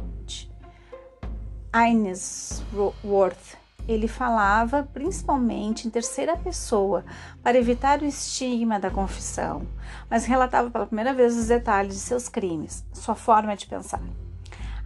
Ainsworth. 1.72 3.58
Ele 3.88 4.06
falava 4.06 4.84
principalmente 4.84 5.88
em 5.88 5.90
terceira 5.90 6.36
pessoa 6.36 7.04
para 7.42 7.58
evitar 7.58 8.00
o 8.02 8.04
estigma 8.04 8.78
da 8.78 8.88
confissão, 8.88 9.66
mas 10.08 10.26
relatava 10.26 10.70
pela 10.70 10.86
primeira 10.86 11.12
vez 11.12 11.36
os 11.36 11.48
detalhes 11.48 11.94
de 11.94 12.00
seus 12.00 12.28
crimes, 12.28 12.84
sua 12.92 13.16
forma 13.16 13.56
de 13.56 13.66
pensar. 13.66 14.00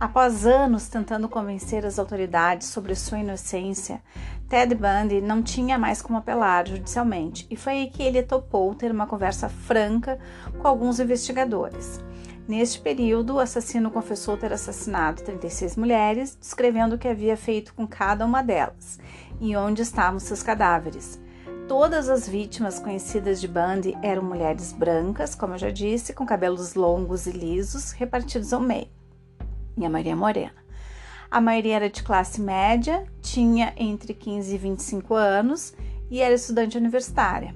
Após 0.00 0.46
anos 0.46 0.88
tentando 0.88 1.28
convencer 1.28 1.84
as 1.84 1.98
autoridades 1.98 2.68
sobre 2.68 2.94
sua 2.94 3.18
inocência, 3.18 4.00
Ted 4.48 4.74
Bundy 4.74 5.20
não 5.20 5.42
tinha 5.42 5.78
mais 5.78 6.00
como 6.00 6.16
apelar 6.16 6.66
judicialmente 6.66 7.46
e 7.50 7.54
foi 7.54 7.72
aí 7.74 7.90
que 7.90 8.02
ele 8.02 8.22
topou 8.22 8.74
ter 8.74 8.90
uma 8.90 9.06
conversa 9.06 9.50
franca 9.50 10.18
com 10.58 10.66
alguns 10.66 11.00
investigadores. 11.00 12.00
Neste 12.48 12.80
período, 12.80 13.34
o 13.34 13.40
assassino 13.40 13.90
confessou 13.90 14.38
ter 14.38 14.54
assassinado 14.54 15.22
36 15.22 15.76
mulheres, 15.76 16.34
descrevendo 16.34 16.94
o 16.94 16.98
que 16.98 17.06
havia 17.06 17.36
feito 17.36 17.74
com 17.74 17.86
cada 17.86 18.24
uma 18.24 18.42
delas 18.42 18.98
e 19.38 19.54
onde 19.54 19.82
estavam 19.82 20.18
seus 20.18 20.42
cadáveres. 20.42 21.20
Todas 21.68 22.08
as 22.08 22.26
vítimas 22.26 22.78
conhecidas 22.78 23.38
de 23.38 23.46
Bundy 23.46 23.94
eram 24.02 24.22
mulheres 24.22 24.72
brancas, 24.72 25.34
como 25.34 25.54
eu 25.54 25.58
já 25.58 25.70
disse, 25.70 26.14
com 26.14 26.24
cabelos 26.24 26.74
longos 26.74 27.26
e 27.26 27.32
lisos, 27.32 27.92
repartidos 27.92 28.54
ao 28.54 28.60
meio 28.60 28.99
e 29.82 29.86
a 29.86 29.90
maioria 29.90 30.16
morena. 30.16 30.60
A 31.30 31.40
maioria 31.40 31.76
era 31.76 31.90
de 31.90 32.02
classe 32.02 32.40
média, 32.40 33.06
tinha 33.22 33.72
entre 33.76 34.12
15 34.12 34.54
e 34.54 34.58
25 34.58 35.14
anos 35.14 35.74
e 36.10 36.20
era 36.20 36.34
estudante 36.34 36.76
universitária. 36.76 37.54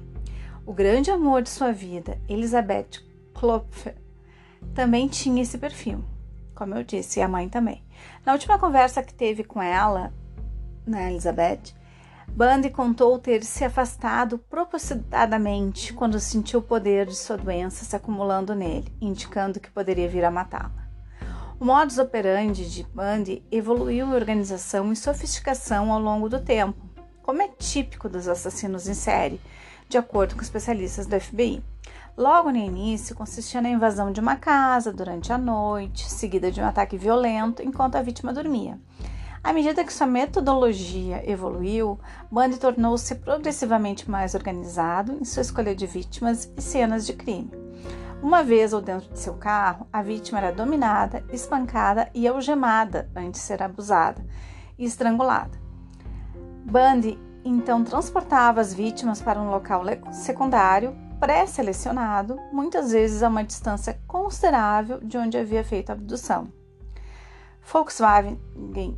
O 0.65 0.73
grande 0.73 1.11
amor 1.11 1.43
de 1.43 1.51
sua 1.51 1.73
vida, 1.73 2.19
Elizabeth 2.29 3.03
Klopfer, 3.35 3.97
também 4.75 5.09
tinha 5.09 5.43
esse 5.43 5.59
perfil, 5.59 6.05
como 6.55 6.75
eu 6.75 6.85
disse, 6.85 7.19
e 7.19 7.23
a 7.23 7.29
mãe 7.29 7.49
também. 7.49 7.85
Na 8.25 8.33
última 8.33 8.59
conversa 8.59 9.03
que 9.03 9.13
teve 9.13 9.43
com 9.43 9.61
ela, 9.61 10.15
né, 10.87 11.11
Elizabeth, 11.11 11.75
Bundy 12.29 12.71
contou 12.71 13.19
ter 13.19 13.45
se 13.45 13.65
afastado 13.65 14.39
propositadamente 14.39 15.93
quando 15.93 16.19
sentiu 16.19 16.61
o 16.61 16.63
poder 16.63 17.07
de 17.07 17.15
sua 17.15 17.37
doença 17.37 17.85
se 17.85 17.95
acumulando 17.95 18.55
nele, 18.55 18.93
indicando 19.01 19.61
que 19.61 19.71
poderia 19.71 20.09
vir 20.09 20.25
a 20.25 20.31
matá-la. 20.31 20.84
O 21.61 21.65
modus 21.65 21.99
operandi 21.99 22.69
de 22.69 22.83
Bundy 22.83 23.43
evoluiu 23.51 24.09
em 24.09 24.15
organização 24.15 24.93
e 24.93 24.97
sofisticação 24.97 25.93
ao 25.93 26.01
longo 26.01 26.29
do 26.29 26.41
tempo, 26.41 26.85
como 27.23 27.41
é 27.41 27.49
típico 27.49 28.09
dos 28.09 28.27
assassinos 28.27 28.89
em 28.89 28.95
série, 28.95 29.41
de 29.89 29.97
acordo 29.97 30.35
com 30.35 30.43
especialistas 30.43 31.07
do 31.07 31.19
FBI. 31.19 31.63
Logo 32.17 32.51
no 32.51 32.59
início, 32.59 33.15
consistia 33.15 33.61
na 33.61 33.69
invasão 33.71 34.11
de 34.11 34.21
uma 34.21 34.35
casa 34.35 34.93
durante 34.93 35.33
a 35.33 35.39
noite, 35.39 36.11
seguida 36.11 36.51
de 36.51 36.61
um 36.61 36.67
ataque 36.67 36.97
violento 36.97 37.63
enquanto 37.63 37.97
a 37.97 38.03
vítima 38.03 38.33
dormia. 38.33 38.79
À 39.43 39.53
medida 39.53 39.85
que 39.85 39.93
sua 39.93 40.07
metodologia 40.07 41.23
evoluiu, 41.29 42.01
Bundy 42.31 42.59
tornou-se 42.59 43.15
progressivamente 43.17 44.11
mais 44.11 44.35
organizado 44.35 45.19
em 45.21 45.25
sua 45.25 45.43
escolha 45.43 45.75
de 45.75 45.87
vítimas 45.87 46.51
e 46.57 46.61
cenas 46.61 47.07
de 47.07 47.13
crime. 47.13 47.51
Uma 48.25 48.43
vez 48.43 48.73
ou 48.73 48.81
dentro 48.81 49.13
de 49.13 49.19
seu 49.19 49.35
carro, 49.35 49.87
a 49.93 50.01
vítima 50.01 50.39
era 50.39 50.51
dominada, 50.51 51.23
espancada 51.31 52.09
e 52.15 52.27
algemada 52.27 53.07
antes 53.15 53.43
de 53.43 53.47
ser 53.47 53.63
abusada 53.63 54.25
e 54.79 54.87
estrangulada. 54.87 55.61
Bundy 56.65 57.19
então 57.45 57.85
transportava 57.85 58.63
as 58.63 58.73
vítimas 58.73 59.21
para 59.21 59.39
um 59.39 59.51
local 59.51 59.83
secundário 60.11 60.97
pré-selecionado, 61.21 62.41
muitas 62.51 62.93
vezes 62.93 63.23
a 63.23 63.29
uma 63.29 63.45
distância 63.45 64.01
considerável 64.07 65.01
de 65.01 65.19
onde 65.19 65.37
havia 65.37 65.63
feito 65.63 65.91
a 65.91 65.93
abdução. 65.93 66.51
Volkswagen 67.67 68.39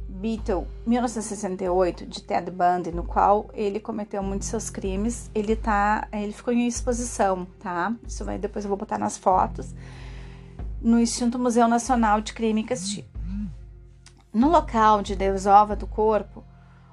Beetle 0.09 0.67
1968 0.87 2.07
de 2.07 2.23
Ted 2.23 2.51
Bundy, 2.51 2.91
no 2.91 3.05
qual 3.05 3.49
ele 3.55 3.79
cometeu 3.79 4.23
muitos 4.23 4.49
seus 4.49 4.69
crimes, 4.71 5.31
ele 5.35 5.55
tá, 5.55 6.09
ele 6.13 6.33
ficou 6.33 6.53
em 6.53 6.67
exposição, 6.67 7.47
tá? 7.61 7.95
Isso 8.07 8.25
vai 8.25 8.39
depois 8.39 8.65
eu 8.65 8.69
vou 8.69 8.77
botar 8.77 8.99
nas 8.99 9.17
fotos 9.17 9.75
no 10.81 11.01
Instituto 11.01 11.39
Museu 11.39 11.67
Nacional 11.67 12.21
de 12.21 12.33
Crime 12.33 12.61
e 12.61 12.65
Castigo. 12.65 13.09
No 14.33 14.51
local 14.51 15.03
de 15.03 15.17
desova 15.17 15.75
do 15.75 15.87
corpo, 15.87 16.45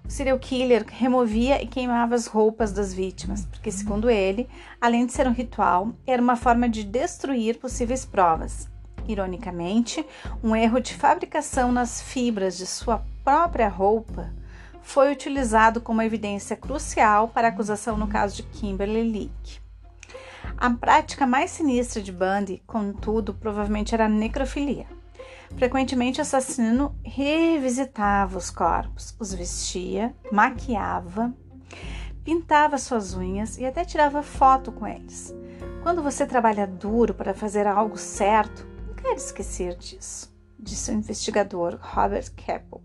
o 0.06 0.10
serial 0.10 0.40
killer 0.40 0.86
removia 0.88 1.62
e 1.62 1.68
queimava 1.68 2.16
as 2.16 2.26
roupas 2.26 2.72
das 2.72 2.94
vítimas, 2.94 3.46
porque 3.46 3.72
segundo 3.72 4.10
ele, 4.10 4.50
além 4.80 5.06
de 5.06 5.12
ser 5.12 5.28
um 5.28 5.34
ritual, 5.34 5.94
era 6.08 6.22
uma 6.22 6.36
forma 6.36 6.70
de 6.70 6.84
destruir 6.84 7.60
possíveis 7.60 8.06
provas. 8.06 8.70
Ironicamente, 9.08 10.06
um 10.44 10.56
erro 10.56 10.80
de 10.80 10.94
fabricação 10.94 11.72
nas 11.72 12.02
fibras 12.02 12.58
de 12.58 12.66
sua 12.66 13.04
própria 13.24 13.68
roupa 13.68 14.34
foi 14.82 15.12
utilizado 15.12 15.82
como 15.82 16.02
evidência 16.02 16.56
crucial 16.56 17.28
para 17.30 17.48
a 17.48 17.52
acusação 17.52 17.98
no 17.98 18.08
caso 18.08 18.38
de 18.38 18.44
Kimberly 18.44 19.04
Leak. 19.04 19.62
A 20.58 20.70
prática 20.70 21.26
mais 21.26 21.52
sinistra 21.52 22.02
de 22.02 22.12
Bundy, 22.12 22.62
contudo, 22.68 23.34
provavelmente 23.34 23.94
era 23.94 24.06
a 24.06 24.10
necrofilia. 24.10 24.86
Frequentemente, 25.58 26.20
o 26.20 26.22
assassino 26.22 26.96
revisitava 27.04 28.38
os 28.38 28.50
corpos, 28.50 29.16
os 29.20 29.34
vestia, 29.34 30.14
maquiava, 30.32 31.34
pintava 32.24 32.78
suas 32.78 33.14
unhas 33.14 33.58
e 33.58 33.66
até 33.66 33.84
tirava 33.86 34.24
foto 34.24 34.72
com 34.72 34.88
eles. 34.88 35.34
Quando 35.82 36.02
você 36.02 36.26
trabalha 36.26 36.66
duro 36.66 37.14
para 37.14 37.34
fazer 37.34 37.68
algo 37.68 37.98
certo, 37.98 38.73
quero 39.04 39.18
esquecer 39.18 39.76
disso, 39.76 40.34
disse 40.58 40.90
o 40.90 40.94
investigador 40.94 41.78
Robert 41.82 42.32
Keppel. 42.36 42.82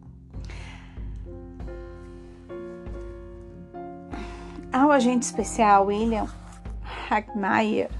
Ao 4.72 4.90
agente 4.90 5.24
especial 5.24 5.87
William 5.87 6.26
Hackmeyer, 7.09 7.90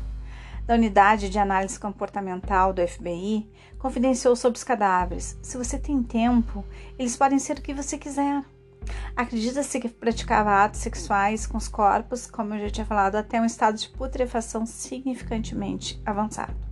da 0.66 0.74
Unidade 0.74 1.31
de 1.31 1.38
Análise 1.38 1.78
Comportamental 1.81 2.72
do 2.72 2.87
FBI, 2.87 3.48
confidenciou 3.78 4.37
sobre 4.37 4.59
os 4.59 4.64
cadáveres. 4.64 5.38
Se 5.40 5.57
você 5.57 5.78
tem 5.78 6.02
tempo, 6.02 6.64
eles 6.98 7.16
podem 7.16 7.38
ser 7.38 7.59
o 7.59 7.62
que 7.62 7.72
você 7.72 7.96
quiser. 7.96 8.44
Acredita-se 9.16 9.81
que 9.81 9.88
praticava 9.88 10.64
atos 10.64 10.81
sexuais 10.81 11.46
com 11.46 11.57
os 11.57 11.68
corpos, 11.68 12.26
como 12.26 12.54
eu 12.54 12.61
já 12.64 12.70
tinha 12.70 12.87
falado, 12.87 13.16
até 13.16 13.40
um 13.40 13.46
estado 13.46 13.78
de 13.78 13.88
putrefação 13.88 14.66
significantemente 14.66 16.00
avançado. 16.04 16.67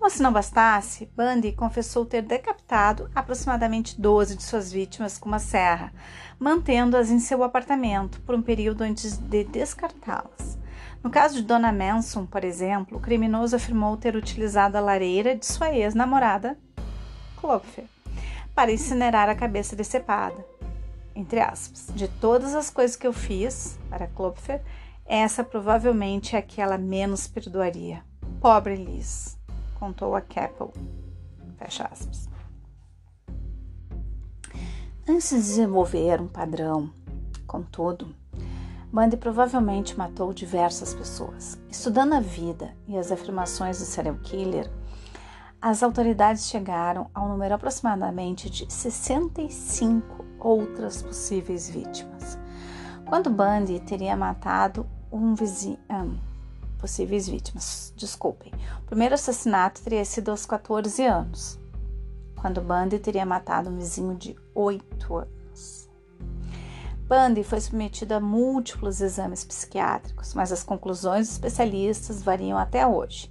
Como 0.00 0.08
se 0.08 0.22
não 0.22 0.32
bastasse, 0.32 1.12
Bundy 1.14 1.52
confessou 1.52 2.06
ter 2.06 2.22
decapitado 2.22 3.10
aproximadamente 3.14 4.00
12 4.00 4.34
de 4.34 4.42
suas 4.42 4.72
vítimas 4.72 5.18
com 5.18 5.28
uma 5.28 5.38
serra, 5.38 5.92
mantendo-as 6.38 7.10
em 7.10 7.18
seu 7.18 7.44
apartamento 7.44 8.18
por 8.22 8.34
um 8.34 8.40
período 8.40 8.80
antes 8.80 9.18
de 9.18 9.44
descartá-las. 9.44 10.58
No 11.04 11.10
caso 11.10 11.34
de 11.34 11.42
Dona 11.42 11.70
Manson, 11.70 12.24
por 12.24 12.44
exemplo, 12.44 12.96
o 12.96 13.00
criminoso 13.00 13.54
afirmou 13.54 13.94
ter 13.94 14.16
utilizado 14.16 14.78
a 14.78 14.80
lareira 14.80 15.36
de 15.36 15.44
sua 15.44 15.70
ex-namorada, 15.70 16.58
Klopfer, 17.36 17.84
para 18.54 18.72
incinerar 18.72 19.28
a 19.28 19.34
cabeça 19.34 19.76
decepada. 19.76 20.42
Entre 21.14 21.40
aspas, 21.40 21.88
de 21.94 22.08
todas 22.08 22.54
as 22.54 22.70
coisas 22.70 22.96
que 22.96 23.06
eu 23.06 23.12
fiz 23.12 23.78
para 23.90 24.06
Klopfer, 24.06 24.62
essa 25.04 25.44
provavelmente 25.44 26.36
é 26.36 26.38
aquela 26.38 26.78
menos 26.78 27.28
perdoaria. 27.28 28.02
Pobre 28.40 28.76
Liz 28.76 29.38
contou 29.80 30.14
a 30.14 30.20
Keppel. 30.20 30.72
Fecha 31.56 31.88
aspas. 31.90 32.28
Antes 35.08 35.30
de 35.30 35.36
desenvolver 35.36 36.20
um 36.20 36.28
padrão, 36.28 36.92
contudo, 37.46 38.14
Bundy 38.92 39.16
provavelmente 39.16 39.96
matou 39.96 40.34
diversas 40.34 40.92
pessoas. 40.92 41.58
Estudando 41.70 42.12
a 42.12 42.20
vida 42.20 42.76
e 42.86 42.98
as 42.98 43.10
afirmações 43.10 43.78
do 43.78 43.84
serial 43.84 44.16
killer, 44.16 44.70
as 45.60 45.82
autoridades 45.82 46.48
chegaram 46.48 47.10
ao 47.14 47.28
número 47.28 47.54
aproximadamente 47.54 48.50
de 48.50 48.70
65 48.70 50.24
outras 50.38 51.02
possíveis 51.02 51.68
vítimas. 51.68 52.38
Quando 53.06 53.30
Bundy 53.30 53.80
teria 53.80 54.16
matado 54.16 54.86
um 55.10 55.34
vizinho, 55.34 55.78
possíveis 56.80 57.28
vítimas, 57.28 57.92
desculpem. 57.96 58.52
O 58.82 58.86
primeiro 58.86 59.14
assassinato 59.14 59.82
teria 59.82 60.04
sido 60.04 60.30
aos 60.30 60.46
14 60.46 61.04
anos, 61.04 61.60
quando 62.40 62.60
Bundy 62.60 62.98
teria 62.98 63.26
matado 63.26 63.70
um 63.70 63.76
vizinho 63.76 64.16
de 64.16 64.36
8 64.54 65.14
anos. 65.14 65.88
Bundy 67.06 67.42
foi 67.42 67.60
submetido 67.60 68.14
a 68.14 68.20
múltiplos 68.20 69.00
exames 69.00 69.44
psiquiátricos, 69.44 70.32
mas 70.32 70.52
as 70.52 70.62
conclusões 70.62 71.26
dos 71.26 71.34
especialistas 71.34 72.22
variam 72.22 72.56
até 72.56 72.86
hoje. 72.86 73.30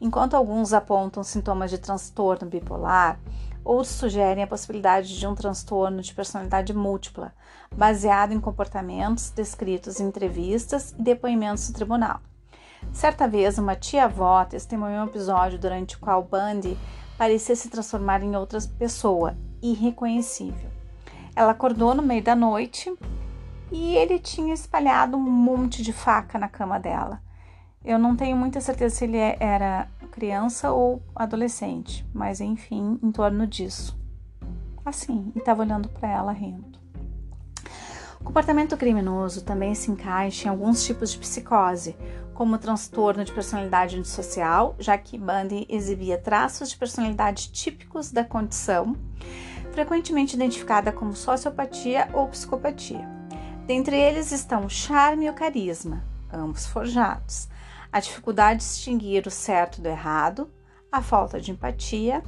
Enquanto 0.00 0.34
alguns 0.34 0.72
apontam 0.72 1.22
sintomas 1.22 1.70
de 1.70 1.78
transtorno 1.78 2.48
bipolar, 2.48 3.20
outros 3.64 3.94
sugerem 3.94 4.42
a 4.42 4.46
possibilidade 4.46 5.18
de 5.18 5.26
um 5.26 5.34
transtorno 5.34 6.02
de 6.02 6.14
personalidade 6.14 6.72
múltipla, 6.74 7.32
baseado 7.72 8.32
em 8.32 8.40
comportamentos 8.40 9.30
descritos 9.30 10.00
em 10.00 10.08
entrevistas 10.08 10.92
e 10.98 11.02
depoimentos 11.02 11.68
no 11.68 11.74
tribunal. 11.74 12.20
Certa 12.92 13.28
vez, 13.28 13.58
uma 13.58 13.76
tia-avó 13.76 14.44
testemunhou 14.44 15.04
um 15.04 15.06
episódio 15.06 15.58
durante 15.58 15.96
o 15.96 16.00
qual 16.00 16.22
Bundy 16.22 16.76
parecia 17.16 17.54
se 17.54 17.68
transformar 17.68 18.22
em 18.22 18.34
outra 18.34 18.58
pessoa, 18.78 19.36
irreconhecível. 19.62 20.70
Ela 21.36 21.52
acordou 21.52 21.94
no 21.94 22.02
meio 22.02 22.22
da 22.22 22.34
noite 22.34 22.92
e 23.70 23.94
ele 23.94 24.18
tinha 24.18 24.52
espalhado 24.52 25.16
um 25.16 25.20
monte 25.20 25.82
de 25.82 25.92
faca 25.92 26.38
na 26.38 26.48
cama 26.48 26.78
dela. 26.78 27.22
Eu 27.84 27.98
não 27.98 28.14
tenho 28.14 28.36
muita 28.36 28.60
certeza 28.60 28.96
se 28.96 29.04
ele 29.04 29.16
é, 29.16 29.36
era 29.40 29.88
criança 30.10 30.72
ou 30.72 31.02
adolescente, 31.14 32.06
mas 32.12 32.40
enfim, 32.40 32.98
em 33.02 33.10
torno 33.10 33.46
disso. 33.46 33.98
Assim, 34.84 35.32
e 35.34 35.38
estava 35.38 35.62
olhando 35.62 35.88
para 35.88 36.10
ela 36.10 36.32
rindo. 36.32 36.78
O 38.20 38.24
comportamento 38.24 38.76
criminoso 38.76 39.42
também 39.44 39.74
se 39.74 39.90
encaixa 39.90 40.46
em 40.46 40.50
alguns 40.50 40.84
tipos 40.84 41.10
de 41.12 41.18
psicose, 41.18 41.96
como 42.40 42.56
transtorno 42.56 43.22
de 43.22 43.32
personalidade 43.32 43.98
antissocial, 43.98 44.74
já 44.78 44.96
que 44.96 45.18
Bundy 45.18 45.66
exibia 45.68 46.16
traços 46.16 46.70
de 46.70 46.78
personalidade 46.78 47.52
típicos 47.52 48.10
da 48.10 48.24
condição, 48.24 48.96
frequentemente 49.72 50.36
identificada 50.36 50.90
como 50.90 51.14
sociopatia 51.14 52.08
ou 52.14 52.28
psicopatia. 52.28 53.06
Dentre 53.66 53.94
eles 53.94 54.32
estão 54.32 54.64
o 54.64 54.70
charme 54.70 55.26
e 55.26 55.28
o 55.28 55.34
carisma, 55.34 56.02
ambos 56.32 56.64
forjados, 56.64 57.46
a 57.92 58.00
dificuldade 58.00 58.60
de 58.60 58.64
distinguir 58.64 59.26
o 59.26 59.30
certo 59.30 59.82
do 59.82 59.88
errado, 59.88 60.50
a 60.90 61.02
falta 61.02 61.38
de 61.38 61.50
empatia 61.50 62.22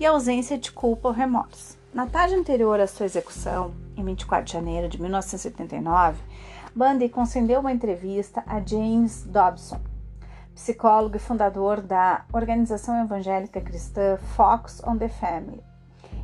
e 0.00 0.06
a 0.06 0.12
ausência 0.12 0.56
de 0.56 0.72
culpa 0.72 1.08
ou 1.08 1.14
remorso. 1.14 1.76
Na 1.92 2.06
tarde 2.06 2.34
anterior 2.34 2.80
à 2.80 2.86
sua 2.86 3.04
execução, 3.04 3.74
em 3.94 4.02
24 4.02 4.46
de 4.46 4.52
janeiro 4.54 4.88
de 4.88 4.98
1979, 4.98 6.18
Bundy 6.78 7.08
concedeu 7.08 7.58
uma 7.58 7.72
entrevista 7.72 8.44
a 8.46 8.60
James 8.64 9.24
Dobson, 9.24 9.80
psicólogo 10.54 11.16
e 11.16 11.18
fundador 11.18 11.80
da 11.80 12.24
organização 12.32 13.02
evangélica 13.02 13.60
cristã 13.60 14.16
Fox 14.36 14.80
on 14.86 14.96
the 14.96 15.08
Family, 15.08 15.60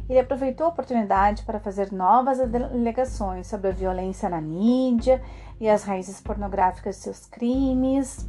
ele 0.09 0.21
aproveitou 0.21 0.67
a 0.67 0.69
oportunidade 0.69 1.43
para 1.43 1.59
fazer 1.59 1.91
novas 1.91 2.39
alegações 2.39 3.49
sobre 3.49 3.67
a 3.67 3.73
violência 3.73 4.29
na 4.29 4.41
mídia 4.41 5.21
e 5.59 5.69
as 5.69 5.83
raízes 5.83 6.21
pornográficas 6.21 6.97
de 6.97 7.03
seus 7.03 7.27
crimes. 7.27 8.25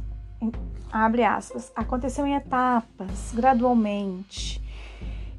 Abre 0.90 1.22
aspas. 1.22 1.70
Aconteceu 1.76 2.26
em 2.26 2.34
etapas, 2.34 3.32
gradualmente. 3.32 4.60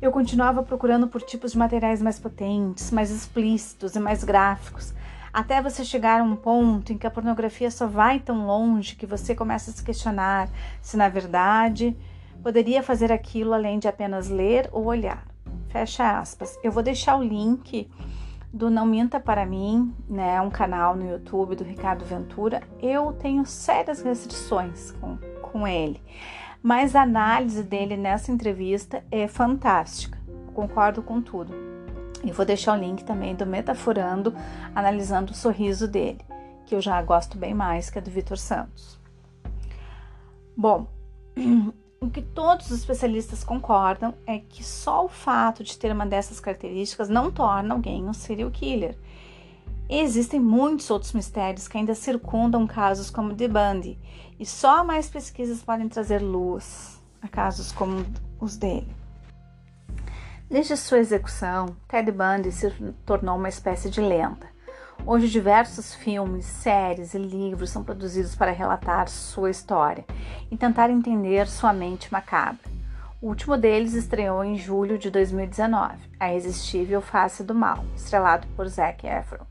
Eu 0.01 0.09
continuava 0.11 0.63
procurando 0.63 1.09
por 1.09 1.21
tipos 1.21 1.51
de 1.51 1.57
materiais 1.57 2.01
mais 2.01 2.17
potentes, 2.17 2.91
mais 2.91 3.11
explícitos 3.11 3.95
e 3.95 3.99
mais 3.99 4.23
gráficos, 4.23 4.93
até 5.37 5.61
você 5.61 5.85
chegar 5.85 6.19
a 6.19 6.23
um 6.23 6.35
ponto 6.35 6.91
em 6.91 6.97
que 6.97 7.05
a 7.05 7.11
pornografia 7.11 7.69
só 7.69 7.85
vai 7.85 8.19
tão 8.19 8.47
longe 8.47 8.95
que 8.95 9.05
você 9.05 9.35
começa 9.35 9.69
a 9.69 9.73
se 9.75 9.83
questionar 9.83 10.49
se, 10.81 10.97
na 10.97 11.09
verdade, 11.09 11.95
poderia 12.41 12.81
fazer 12.81 13.11
aquilo 13.11 13.53
além 13.53 13.77
de 13.77 13.87
apenas 13.87 14.29
ler 14.29 14.67
ou 14.71 14.85
olhar. 14.85 15.27
Fecha 15.69 16.17
aspas. 16.17 16.57
Eu 16.63 16.71
vou 16.71 16.81
deixar 16.81 17.17
o 17.17 17.23
link 17.23 17.87
do 18.51 18.71
Não 18.71 18.87
Minta 18.87 19.19
Para 19.19 19.45
Mim, 19.45 19.93
né, 20.09 20.41
um 20.41 20.49
canal 20.49 20.95
no 20.95 21.07
YouTube 21.07 21.55
do 21.55 21.63
Ricardo 21.63 22.03
Ventura. 22.03 22.63
Eu 22.81 23.13
tenho 23.13 23.45
sérias 23.45 24.01
restrições 24.01 24.89
com, 24.93 25.19
com 25.39 25.67
ele, 25.67 26.01
mas 26.63 26.95
a 26.95 27.03
análise 27.03 27.61
dele 27.61 27.95
nessa 27.95 28.31
entrevista 28.31 29.03
é 29.11 29.27
fantástica. 29.27 30.17
Concordo 30.55 31.03
com 31.03 31.21
tudo. 31.21 31.76
E 32.23 32.31
vou 32.31 32.45
deixar 32.45 32.77
o 32.77 32.81
link 32.81 33.03
também 33.03 33.35
do 33.35 33.45
Metaforando, 33.45 34.35
analisando 34.73 35.31
o 35.31 35.35
sorriso 35.35 35.87
dele, 35.87 36.21
que 36.65 36.75
eu 36.75 36.81
já 36.81 37.01
gosto 37.01 37.37
bem 37.37 37.53
mais 37.53 37.89
que 37.89 37.99
a 37.99 38.01
do 38.01 38.09
Vitor 38.09 38.37
Santos. 38.37 38.99
Bom, 40.55 40.87
O 41.99 42.11
que 42.11 42.21
todos 42.21 42.69
os 42.69 42.77
especialistas 42.77 43.43
concordam 43.43 44.13
é 44.25 44.37
que 44.37 44.63
só 44.63 45.05
o 45.05 45.09
fato 45.09 45.63
de 45.63 45.75
ter 45.77 45.91
uma 45.91 46.05
dessas 46.05 46.39
características 46.39 47.09
não 47.09 47.31
torna 47.31 47.73
alguém 47.73 48.07
um 48.07 48.13
serial 48.13 48.51
killer. 48.51 48.95
existem 49.89 50.39
muitos 50.39 50.91
outros 50.91 51.13
mistérios 51.13 51.67
que 51.67 51.75
ainda 51.75 51.95
circundam 51.95 52.67
casos 52.67 53.09
como 53.09 53.35
The 53.35 53.47
Bundy, 53.47 53.97
e 54.39 54.45
só 54.45 54.83
mais 54.83 55.09
pesquisas 55.09 55.63
podem 55.63 55.89
trazer 55.89 56.19
luz 56.19 57.01
a 57.19 57.27
casos 57.27 57.71
como 57.71 58.05
os 58.39 58.55
dele. 58.57 58.96
Desde 60.49 60.77
sua 60.77 60.99
execução, 60.99 61.75
Ted 61.89 62.09
Bundy 62.09 62.53
se 62.53 62.71
tornou 63.05 63.35
uma 63.35 63.49
espécie 63.49 63.89
de 63.89 63.99
lenda. 63.99 64.47
Hoje, 65.05 65.27
diversos 65.27 65.93
filmes, 65.93 66.45
séries 66.45 67.13
e 67.13 67.17
livros 67.17 67.69
são 67.69 67.83
produzidos 67.83 68.33
para 68.33 68.53
relatar 68.53 69.09
sua 69.09 69.49
história 69.49 70.05
e 70.49 70.55
tentar 70.55 70.89
entender 70.89 71.47
sua 71.47 71.73
mente 71.73 72.09
macabra. 72.13 72.61
O 73.21 73.27
último 73.27 73.57
deles 73.57 73.93
estreou 73.93 74.41
em 74.41 74.55
julho 74.55 74.97
de 74.97 75.11
2019, 75.11 75.97
A 76.17 76.31
Irresistível 76.31 77.01
Face 77.01 77.43
do 77.43 77.53
Mal, 77.53 77.83
estrelado 77.93 78.47
por 78.55 78.69
Zac 78.69 79.05
Efron. 79.05 79.45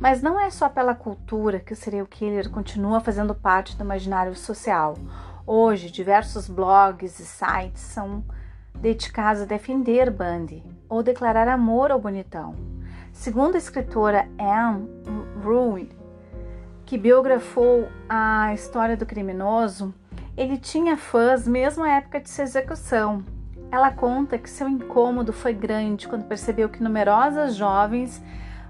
Mas 0.00 0.22
não 0.22 0.40
é 0.40 0.48
só 0.48 0.70
pela 0.70 0.94
cultura 0.94 1.60
que 1.60 1.74
o 1.74 1.76
serial 1.76 2.06
killer 2.06 2.48
continua 2.48 3.00
fazendo 3.00 3.34
parte 3.34 3.76
do 3.76 3.84
imaginário 3.84 4.34
social. 4.34 4.96
Hoje, 5.46 5.90
diversos 5.90 6.48
blogs 6.48 7.20
e 7.20 7.26
sites 7.26 7.82
são 7.82 8.24
dedicados 8.80 9.42
a 9.42 9.46
defender 9.46 10.10
Bundy 10.10 10.62
ou 10.88 11.02
declarar 11.02 11.48
amor 11.48 11.90
ao 11.90 12.00
bonitão. 12.00 12.54
Segundo 13.12 13.56
a 13.56 13.58
escritora 13.58 14.28
Anne 14.38 14.88
Ruin, 15.42 15.88
que 16.86 16.96
biografou 16.96 17.88
a 18.08 18.54
história 18.54 18.96
do 18.96 19.04
criminoso, 19.04 19.92
ele 20.36 20.56
tinha 20.56 20.96
fãs 20.96 21.46
mesmo 21.46 21.84
à 21.84 21.90
época 21.96 22.20
de 22.20 22.30
sua 22.30 22.44
execução. 22.44 23.24
Ela 23.70 23.90
conta 23.90 24.38
que 24.38 24.48
seu 24.48 24.68
incômodo 24.68 25.32
foi 25.32 25.52
grande 25.52 26.08
quando 26.08 26.28
percebeu 26.28 26.68
que 26.68 26.82
numerosas 26.82 27.56
jovens, 27.56 28.22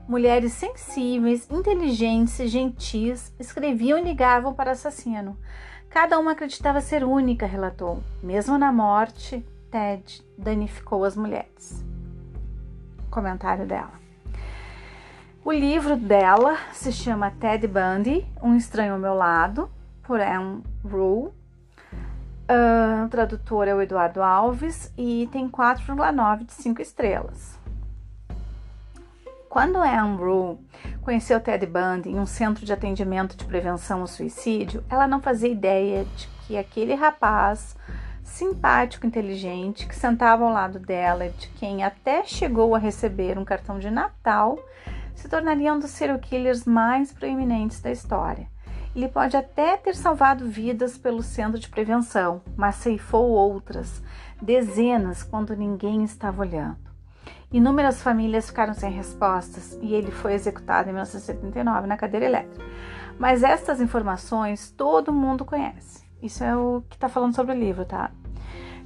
mulheres 0.09 0.55
sensíveis, 0.55 1.47
inteligentes 1.51 2.40
e 2.40 2.49
gentis 2.49 3.33
escreviam 3.38 3.99
e 3.99 4.03
ligavam 4.03 4.55
para 4.55 4.71
o 4.71 4.73
assassino. 4.73 5.38
Cada 5.90 6.18
uma 6.18 6.33
acreditava 6.33 6.81
ser 6.81 7.05
única, 7.05 7.47
relatou. 7.47 8.03
Mesmo 8.23 8.59
na 8.59 8.73
morte, 8.73 9.44
Ted 9.71 10.25
danificou 10.37 11.05
as 11.05 11.17
mulheres. 11.17 11.85
Comentário 13.11 13.67
dela. 13.67 13.93
O 15.45 15.53
livro 15.53 15.97
dela 15.97 16.57
se 16.73 16.93
chama 16.93 17.31
Ted 17.31 17.66
Bundy, 17.66 18.27
Um 18.43 18.55
Estranho 18.55 18.95
ao 18.95 18.99
Meu 18.99 19.14
Lado, 19.14 19.71
por 20.03 20.21
Anne 20.21 20.62
Rule. 20.85 21.33
Uh, 22.51 23.05
o 23.05 23.09
tradutor 23.09 23.69
é 23.69 23.75
o 23.75 23.81
Eduardo 23.81 24.23
Alves 24.23 24.93
e 24.97 25.29
tem 25.31 25.49
4,9 25.49 26.47
de 26.47 26.53
5 26.53 26.83
estrelas. 26.83 27.59
Quando 29.49 29.79
Anne 29.79 30.16
Rule 30.16 30.59
conheceu 31.03 31.41
Ted 31.41 31.64
Bundy 31.66 32.11
em 32.11 32.19
um 32.19 32.27
centro 32.27 32.66
de 32.66 32.73
atendimento 32.73 33.37
de 33.37 33.45
prevenção 33.45 34.03
ao 34.03 34.07
suicídio, 34.07 34.85
ela 34.91 35.07
não 35.07 35.21
fazia 35.21 35.49
ideia 35.49 36.05
de 36.05 36.29
que 36.47 36.57
aquele 36.57 36.95
rapaz 36.95 37.77
simpático, 38.29 39.07
inteligente, 39.07 39.87
que 39.87 39.97
sentava 39.97 40.45
ao 40.45 40.53
lado 40.53 40.79
dela, 40.79 41.29
de 41.29 41.49
quem 41.49 41.83
até 41.83 42.24
chegou 42.24 42.74
a 42.74 42.79
receber 42.79 43.39
um 43.39 43.45
cartão 43.45 43.79
de 43.79 43.91
Natal, 43.91 44.59
se 45.14 45.29
tornaria 45.29 45.72
um 45.74 45.79
dos 45.79 45.91
serial 45.91 46.18
killers 46.18 46.64
mais 46.64 47.12
proeminentes 47.12 47.81
da 47.81 47.91
história. 47.91 48.49
Ele 48.95 49.09
pode 49.09 49.37
até 49.37 49.76
ter 49.76 49.95
salvado 49.95 50.47
vidas 50.47 50.97
pelo 50.97 51.22
centro 51.22 51.59
de 51.59 51.68
prevenção, 51.68 52.41
mas 52.57 52.76
ceifou 52.76 53.31
outras, 53.31 54.03
dezenas, 54.41 55.22
quando 55.22 55.57
ninguém 55.57 56.05
estava 56.05 56.43
olhando. 56.43 56.89
Inúmeras 57.51 58.03
famílias 58.03 58.49
ficaram 58.49 58.74
sem 58.74 58.91
respostas 58.91 59.79
e 59.81 59.95
ele 59.95 60.11
foi 60.11 60.35
executado 60.35 60.89
em 60.89 60.93
1979 60.93 61.87
na 61.87 61.97
cadeira 61.97 62.26
elétrica. 62.26 62.64
Mas 63.18 63.43
estas 63.43 63.81
informações 63.81 64.70
todo 64.70 65.12
mundo 65.12 65.45
conhece. 65.45 66.07
Isso 66.22 66.43
é 66.43 66.57
o 66.57 66.83
que 66.89 66.97
está 66.97 67.09
falando 67.09 67.35
sobre 67.35 67.55
o 67.55 67.59
livro, 67.59 67.85
tá? 67.85 68.11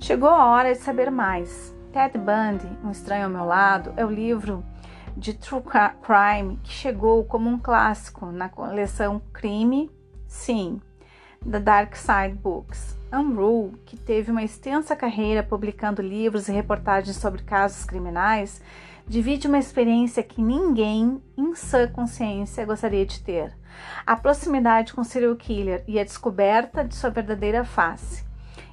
Chegou 0.03 0.29
a 0.29 0.47
hora 0.47 0.73
de 0.73 0.81
saber 0.81 1.13
mais. 1.13 1.73
Ted 1.93 2.19
Bundy, 2.19 2.67
Um 2.83 2.91
Estranho 2.91 3.27
ao 3.27 3.31
Meu 3.31 3.45
Lado, 3.45 3.95
é 3.97 4.05
o 4.05 4.11
livro 4.11 4.65
de 5.17 5.33
True 5.33 5.63
Crime 5.63 6.59
que 6.65 6.73
chegou 6.73 7.25
como 7.25 7.49
um 7.49 7.57
clássico 7.57 8.27
na 8.27 8.49
coleção 8.49 9.23
Crime, 9.33 9.89
sim, 10.27 10.81
da 11.41 11.61
Dark 11.61 11.95
Side 11.95 12.35
Books. 12.35 12.99
Unruh, 13.13 13.75
que 13.87 13.97
teve 13.97 14.33
uma 14.33 14.43
extensa 14.43 14.97
carreira 14.97 15.41
publicando 15.41 16.03
livros 16.03 16.49
e 16.49 16.53
reportagens 16.53 17.17
sobre 17.17 17.45
casos 17.45 17.85
criminais, 17.85 18.61
divide 19.07 19.47
uma 19.47 19.59
experiência 19.61 20.25
que 20.25 20.43
ninguém, 20.43 21.23
em 21.37 21.55
sã 21.55 21.87
consciência, 21.87 22.67
gostaria 22.67 23.07
de 23.07 23.21
ter: 23.21 23.57
a 24.05 24.17
proximidade 24.17 24.95
com 24.95 25.03
o 25.03 25.05
serial 25.05 25.37
killer 25.37 25.85
e 25.87 26.01
a 26.01 26.05
descoberta 26.05 26.83
de 26.83 26.97
sua 26.97 27.11
verdadeira 27.11 27.65
face. 27.65 28.32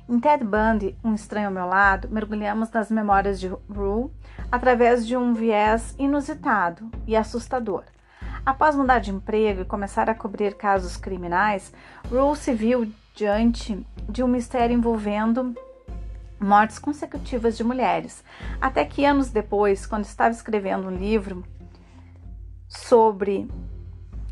Em 0.09 0.19
Ted 0.19 0.43
Bundy, 0.43 0.97
Um 1.03 1.13
Estranho 1.13 1.49
ao 1.49 1.53
Meu 1.53 1.67
Lado, 1.67 2.09
mergulhamos 2.09 2.71
nas 2.71 2.89
memórias 2.89 3.39
de 3.39 3.47
Rue 3.47 4.09
através 4.51 5.05
de 5.05 5.15
um 5.15 5.35
viés 5.35 5.93
inusitado 5.99 6.89
e 7.05 7.15
assustador. 7.15 7.83
Após 8.43 8.75
mudar 8.75 8.97
de 8.97 9.11
emprego 9.11 9.61
e 9.61 9.65
começar 9.65 10.09
a 10.09 10.15
cobrir 10.15 10.55
casos 10.55 10.97
criminais, 10.97 11.71
Rue 12.09 12.35
se 12.35 12.51
viu 12.55 12.91
diante 13.13 13.85
de 14.09 14.23
um 14.23 14.27
mistério 14.27 14.75
envolvendo 14.75 15.53
mortes 16.39 16.79
consecutivas 16.79 17.55
de 17.55 17.63
mulheres. 17.63 18.23
Até 18.59 18.85
que 18.85 19.05
anos 19.05 19.29
depois, 19.29 19.85
quando 19.85 20.05
estava 20.05 20.31
escrevendo 20.31 20.87
um 20.87 20.95
livro 20.95 21.45
sobre 22.67 23.47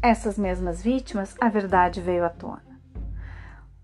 essas 0.01 0.39
mesmas 0.39 0.81
vítimas, 0.81 1.35
a 1.39 1.47
verdade 1.49 2.01
veio 2.01 2.25
à 2.25 2.29
tona. 2.29 2.66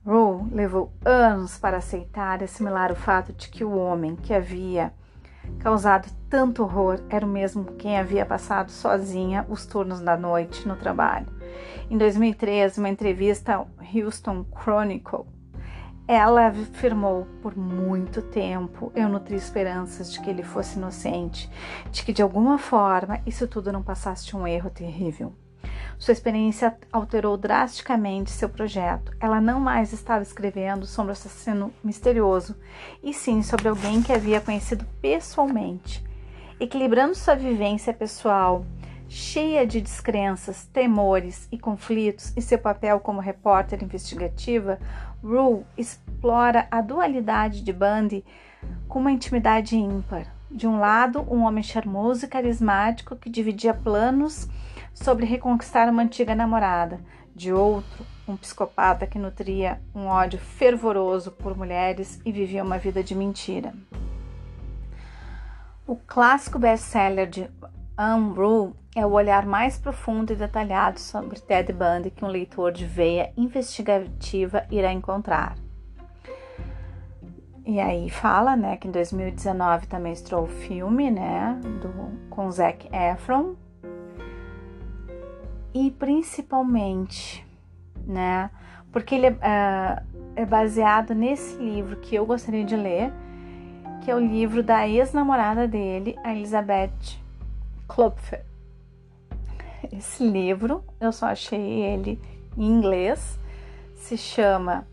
Rue 0.05 0.49
levou 0.51 0.91
anos 1.05 1.57
para 1.57 1.77
aceitar 1.77 2.41
e 2.41 2.43
assimilar 2.43 2.91
o 2.91 2.95
fato 2.95 3.31
de 3.31 3.47
que 3.47 3.63
o 3.63 3.75
homem 3.77 4.17
que 4.17 4.33
havia 4.33 4.93
causado 5.59 6.09
tanto 6.29 6.63
horror 6.63 6.99
era 7.09 7.25
o 7.25 7.29
mesmo 7.29 7.63
quem 7.77 7.97
havia 7.97 8.25
passado 8.25 8.69
sozinha 8.69 9.45
os 9.49 9.65
turnos 9.65 10.01
da 10.01 10.17
noite 10.17 10.67
no 10.67 10.75
trabalho. 10.75 11.27
Em 11.89 11.97
2013, 11.97 12.79
uma 12.79 12.89
entrevista 12.89 13.55
ao 13.55 13.69
Houston 13.93 14.45
Chronicle, 14.53 15.25
ela 16.05 16.47
afirmou 16.47 17.25
por 17.41 17.55
muito 17.55 18.21
tempo 18.21 18.91
eu 18.93 19.07
nutri 19.07 19.35
esperanças 19.35 20.11
de 20.11 20.19
que 20.19 20.29
ele 20.29 20.43
fosse 20.43 20.77
inocente, 20.77 21.49
de 21.91 22.03
que 22.03 22.11
de 22.11 22.21
alguma 22.21 22.57
forma 22.57 23.21
isso 23.25 23.47
tudo 23.47 23.71
não 23.71 23.81
passasse 23.81 24.25
de 24.25 24.35
um 24.35 24.45
erro 24.45 24.69
terrível. 24.69 25.33
Sua 25.97 26.11
experiência 26.11 26.77
alterou 26.91 27.37
drasticamente 27.37 28.31
seu 28.31 28.49
projeto. 28.49 29.15
Ela 29.19 29.39
não 29.39 29.59
mais 29.59 29.93
estava 29.93 30.23
escrevendo 30.23 30.85
sobre 30.85 31.11
o 31.11 31.13
assassino 31.13 31.73
misterioso, 31.83 32.55
e 33.01 33.13
sim 33.13 33.41
sobre 33.41 33.67
alguém 33.67 34.01
que 34.01 34.11
havia 34.11 34.41
conhecido 34.41 34.85
pessoalmente. 35.01 36.03
Equilibrando 36.59 37.15
sua 37.15 37.35
vivência 37.35 37.93
pessoal, 37.93 38.65
cheia 39.07 39.65
de 39.65 39.79
descrenças, 39.79 40.65
temores 40.65 41.47
e 41.51 41.57
conflitos, 41.57 42.33
e 42.35 42.41
seu 42.41 42.57
papel 42.57 42.99
como 42.99 43.19
repórter 43.19 43.83
investigativa, 43.83 44.79
Rue 45.23 45.63
explora 45.77 46.67
a 46.69 46.81
dualidade 46.81 47.61
de 47.61 47.71
Bundy 47.71 48.25
com 48.87 48.99
uma 48.99 49.11
intimidade 49.11 49.77
ímpar. 49.77 50.33
De 50.49 50.67
um 50.67 50.79
lado, 50.79 51.25
um 51.29 51.43
homem 51.43 51.63
charmoso 51.63 52.25
e 52.25 52.27
carismático 52.27 53.15
que 53.15 53.29
dividia 53.29 53.73
planos 53.73 54.47
sobre 54.93 55.25
reconquistar 55.25 55.89
uma 55.89 56.03
antiga 56.03 56.35
namorada. 56.35 56.99
De 57.35 57.51
outro, 57.51 58.05
um 58.27 58.37
psicopata 58.37 59.07
que 59.07 59.17
nutria 59.17 59.81
um 59.93 60.05
ódio 60.05 60.39
fervoroso 60.39 61.31
por 61.31 61.57
mulheres 61.57 62.21
e 62.23 62.31
vivia 62.31 62.63
uma 62.63 62.77
vida 62.77 63.03
de 63.03 63.15
mentira. 63.15 63.73
O 65.85 65.95
clássico 65.95 66.57
best-seller 66.57 67.27
de 67.27 67.49
Anne 67.97 68.33
Rule 68.33 68.73
é 68.95 69.05
o 69.05 69.11
olhar 69.11 69.45
mais 69.45 69.77
profundo 69.77 70.31
e 70.31 70.35
detalhado 70.35 70.99
sobre 70.99 71.39
Ted 71.39 71.73
Bundy 71.73 72.11
que 72.11 72.23
um 72.23 72.27
leitor 72.27 72.71
de 72.71 72.85
veia 72.85 73.33
investigativa 73.35 74.65
irá 74.71 74.91
encontrar. 74.91 75.55
E 77.65 77.79
aí 77.79 78.09
fala, 78.09 78.55
né, 78.55 78.75
que 78.75 78.87
em 78.87 78.91
2019 78.91 79.87
também 79.87 80.11
estreou 80.11 80.43
o 80.43 80.47
filme, 80.47 81.09
né, 81.09 81.59
do, 81.81 82.29
com 82.29 82.51
Zac 82.51 82.89
Efron. 82.93 83.55
E 85.73 85.89
principalmente, 85.91 87.45
né, 88.05 88.49
porque 88.91 89.15
ele 89.15 89.27
é, 89.27 89.31
uh, 89.31 90.05
é 90.35 90.45
baseado 90.45 91.15
nesse 91.15 91.55
livro 91.57 91.97
que 91.97 92.15
eu 92.15 92.25
gostaria 92.25 92.63
de 92.63 92.75
ler, 92.75 93.11
que 94.03 94.11
é 94.11 94.15
o 94.15 94.19
livro 94.19 94.61
da 94.61 94.87
ex-namorada 94.87 95.67
dele, 95.67 96.15
a 96.23 96.33
Elizabeth 96.33 97.17
Klopfer. 97.87 98.45
Esse 99.91 100.23
livro, 100.23 100.83
eu 100.99 101.11
só 101.11 101.27
achei 101.27 101.81
ele 101.81 102.19
em 102.57 102.65
inglês, 102.65 103.39
se 103.95 104.17
chama 104.17 104.85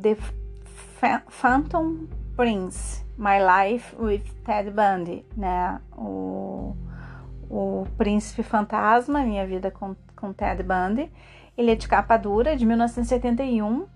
The 0.00 0.16
Phantom 1.28 2.06
Prince, 2.36 3.04
My 3.18 3.38
Life 3.38 3.94
with 3.96 4.24
Ted 4.44 4.70
Bundy, 4.70 5.24
né? 5.36 5.80
O, 5.96 6.76
o 7.50 7.86
Príncipe 7.96 8.42
Fantasma, 8.42 9.22
Minha 9.22 9.46
Vida 9.46 9.70
com, 9.70 9.94
com 10.22 10.32
Ted 10.32 10.62
Bundy. 10.62 11.12
Ele 11.58 11.72
é 11.72 11.74
de 11.74 11.88
capa 11.88 12.16
dura, 12.16 12.56
de 12.56 12.64
1971, 12.64 13.86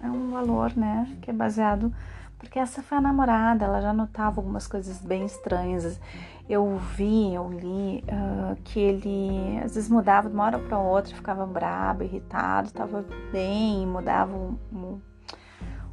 é 0.08 0.12
um 0.12 0.32
valor, 0.32 0.76
né? 0.76 1.18
Que 1.22 1.30
é 1.30 1.34
baseado 1.34 1.94
porque 2.38 2.60
essa 2.60 2.84
foi 2.84 3.00
a 3.00 3.02
namorada, 3.02 3.66
ela 3.66 3.82
já 3.82 3.92
notava 3.92 4.40
algumas 4.40 4.68
coisas 4.68 5.00
bem 5.00 5.26
estranhas. 5.26 6.00
Eu 6.48 6.78
vi, 6.96 7.34
eu 7.34 7.50
li 7.52 8.04
uh, 8.08 8.56
que 8.64 8.80
ele 8.80 9.60
às 9.64 9.76
vezes 9.76 9.90
mudava 9.90 10.30
de 10.30 10.36
uma 10.36 10.46
hora 10.46 10.60
para 10.60 10.78
outra, 10.78 11.16
ficava 11.16 11.46
brabo, 11.46 12.04
irritado, 12.04 12.68
estava 12.68 13.04
bem, 13.32 13.86
mudava 13.88 14.32
o, 14.36 15.02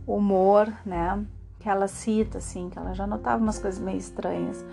humor, 0.06 0.70
né? 0.84 1.24
Que 1.58 1.68
ela 1.68 1.88
cita, 1.88 2.38
assim, 2.38 2.68
que 2.68 2.78
ela 2.78 2.92
já 2.92 3.06
notava 3.06 3.42
umas 3.42 3.58
coisas 3.58 3.80
meio 3.80 3.98
estranhas. 3.98 4.64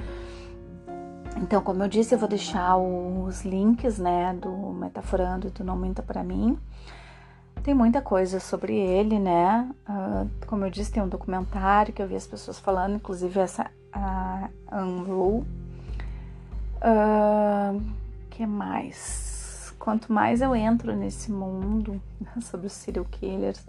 Então, 1.37 1.61
como 1.61 1.81
eu 1.81 1.87
disse, 1.87 2.13
eu 2.13 2.19
vou 2.19 2.27
deixar 2.27 2.75
os 2.75 3.45
links, 3.45 3.97
né, 3.97 4.33
do 4.33 4.51
Metaforando 4.73 5.47
e 5.47 5.51
do 5.51 5.63
Não 5.63 5.77
Minta 5.77 6.03
Pra 6.03 6.21
Mim. 6.21 6.59
Tem 7.63 7.73
muita 7.73 8.01
coisa 8.01 8.39
sobre 8.39 8.75
ele, 8.75 9.19
né? 9.19 9.69
Uh, 9.87 10.29
como 10.47 10.65
eu 10.65 10.69
disse, 10.69 10.91
tem 10.91 11.03
um 11.03 11.07
documentário 11.07 11.93
que 11.93 12.01
eu 12.01 12.07
vi 12.07 12.15
as 12.15 12.25
pessoas 12.25 12.59
falando, 12.59 12.95
inclusive 12.95 13.39
essa 13.39 13.69
a 13.93 14.49
Unruh. 14.71 15.45
Uh, 16.81 17.81
que 18.31 18.45
mais? 18.45 19.73
Quanto 19.77 20.11
mais 20.11 20.41
eu 20.41 20.55
entro 20.55 20.95
nesse 20.95 21.31
mundo 21.31 22.01
sobre 22.41 22.67
os 22.67 22.73
serial 22.73 23.05
killers, 23.05 23.63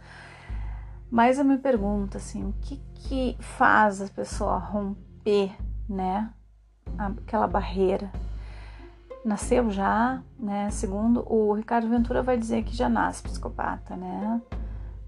mais 1.11 1.39
eu 1.39 1.45
me 1.45 1.59
pergunto 1.59 2.17
assim, 2.17 2.45
o 2.45 2.55
que 2.63 2.81
que 2.95 3.37
faz 3.41 4.01
a 4.01 4.07
pessoa 4.07 4.57
romper, 4.57 5.53
né? 5.89 6.31
Aquela 6.97 7.47
barreira 7.47 8.11
nasceu 9.25 9.71
já, 9.71 10.23
né? 10.39 10.71
Segundo 10.71 11.25
o 11.33 11.53
Ricardo 11.53 11.89
Ventura 11.89 12.23
vai 12.23 12.37
dizer 12.37 12.65
que 12.65 12.75
já 12.75 12.89
nasce 12.89 13.23
psicopata, 13.23 13.97
né? 13.97 14.41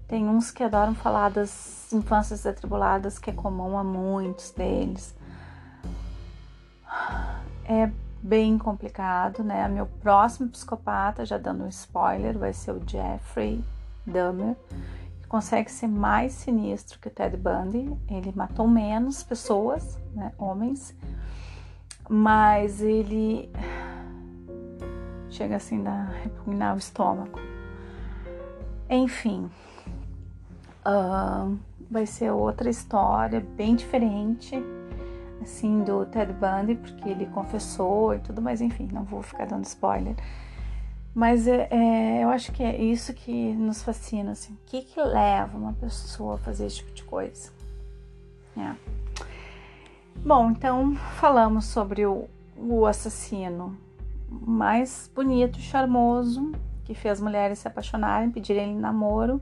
Tem 0.07 0.27
uns 0.27 0.51
que 0.51 0.63
adoram 0.63 0.93
falar 0.93 1.29
das 1.29 1.91
infâncias 1.91 2.45
atribuladas, 2.45 3.17
que 3.17 3.29
é 3.29 3.33
comum 3.33 3.77
a 3.77 3.83
muitos 3.83 4.51
deles. 4.51 5.15
É 7.65 7.89
bem 8.21 8.57
complicado, 8.57 9.43
né? 9.43 9.67
Meu 9.67 9.85
próximo 9.85 10.49
psicopata, 10.49 11.25
já 11.25 11.37
dando 11.37 11.63
um 11.63 11.67
spoiler, 11.67 12.37
vai 12.37 12.53
ser 12.53 12.71
o 12.71 12.81
Jeffrey 12.87 13.63
Dahmer, 14.05 14.55
que 15.21 15.27
consegue 15.27 15.71
ser 15.71 15.87
mais 15.87 16.33
sinistro 16.33 16.99
que 16.99 17.07
o 17.07 17.11
Ted 17.11 17.35
Bundy. 17.35 17.91
Ele 18.07 18.31
matou 18.35 18.67
menos 18.67 19.23
pessoas, 19.23 19.97
né? 20.13 20.31
Homens, 20.37 20.95
mas 22.07 22.81
ele 22.81 23.51
chega 25.35 25.57
assim 25.57 25.85
a 25.85 26.05
repugnar 26.23 26.75
o 26.75 26.77
estômago. 26.77 27.39
Enfim, 28.89 29.49
uh, 30.85 31.57
vai 31.91 32.05
ser 32.05 32.31
outra 32.31 32.69
história, 32.69 33.39
bem 33.39 33.75
diferente, 33.75 34.55
assim, 35.41 35.83
do 35.83 36.05
Ted 36.05 36.31
Bundy, 36.33 36.75
porque 36.75 37.09
ele 37.09 37.25
confessou 37.27 38.13
e 38.13 38.19
tudo, 38.19 38.41
mas 38.41 38.61
enfim, 38.61 38.87
não 38.91 39.03
vou 39.03 39.21
ficar 39.21 39.45
dando 39.45 39.65
spoiler. 39.65 40.15
Mas 41.13 41.47
é, 41.47 41.67
é, 41.71 42.23
eu 42.23 42.29
acho 42.29 42.51
que 42.51 42.63
é 42.63 42.81
isso 42.81 43.13
que 43.13 43.53
nos 43.53 43.81
fascina, 43.81 44.31
assim. 44.31 44.53
O 44.53 44.57
que, 44.65 44.81
que 44.81 45.01
leva 45.01 45.57
uma 45.57 45.73
pessoa 45.73 46.35
a 46.35 46.37
fazer 46.37 46.65
esse 46.65 46.77
tipo 46.77 46.93
de 46.93 47.03
coisa? 47.03 47.51
É. 48.57 48.73
Bom, 50.17 50.51
então 50.51 50.95
falamos 50.95 51.65
sobre 51.65 52.05
o, 52.05 52.25
o 52.57 52.85
assassino 52.85 53.77
mais 54.29 55.09
bonito 55.13 55.59
e 55.59 55.61
charmoso 55.61 56.51
que 56.83 56.93
fez 56.93 57.19
mulheres 57.19 57.59
se 57.59 57.67
apaixonarem, 57.67 58.29
pedirem 58.29 58.75
namoro, 58.75 59.41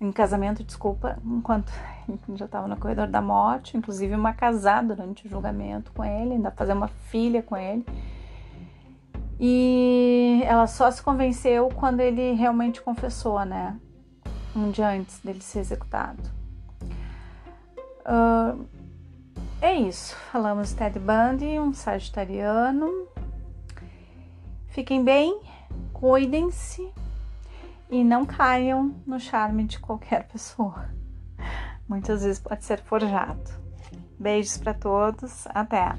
em 0.00 0.10
casamento, 0.10 0.64
desculpa, 0.64 1.18
enquanto 1.24 1.70
já 2.34 2.46
estava 2.46 2.66
no 2.66 2.76
corredor 2.76 3.08
da 3.08 3.20
morte, 3.20 3.76
inclusive 3.76 4.14
uma 4.14 4.32
casada 4.32 4.94
durante 4.94 5.26
o 5.26 5.28
julgamento 5.28 5.92
com 5.92 6.04
ele, 6.04 6.34
ainda 6.34 6.50
fazer 6.50 6.72
uma 6.72 6.88
filha 6.88 7.42
com 7.42 7.56
ele. 7.56 7.84
E 9.38 10.42
ela 10.44 10.66
só 10.66 10.90
se 10.90 11.02
convenceu 11.02 11.68
quando 11.68 12.00
ele 12.00 12.32
realmente 12.32 12.80
confessou, 12.80 13.44
né? 13.44 13.78
Um 14.54 14.70
dia 14.70 14.90
antes 14.90 15.18
dele 15.20 15.40
ser 15.40 15.60
executado. 15.60 16.22
Uh, 18.00 18.66
é 19.60 19.74
isso. 19.74 20.14
Falamos 20.30 20.72
Ted 20.72 20.98
Bundy, 20.98 21.58
um 21.58 21.72
sagitariano. 21.72 23.08
Fiquem 24.70 25.04
bem, 25.04 25.40
cuidem-se 25.92 26.88
e 27.90 28.04
não 28.04 28.24
caiam 28.24 28.94
no 29.04 29.18
charme 29.18 29.64
de 29.64 29.78
qualquer 29.78 30.26
pessoa. 30.30 30.88
Muitas 31.88 32.22
vezes 32.22 32.40
pode 32.40 32.64
ser 32.64 32.80
forjado. 32.80 33.50
Beijos 34.18 34.58
para 34.58 34.74
todos, 34.74 35.46
até! 35.48 35.94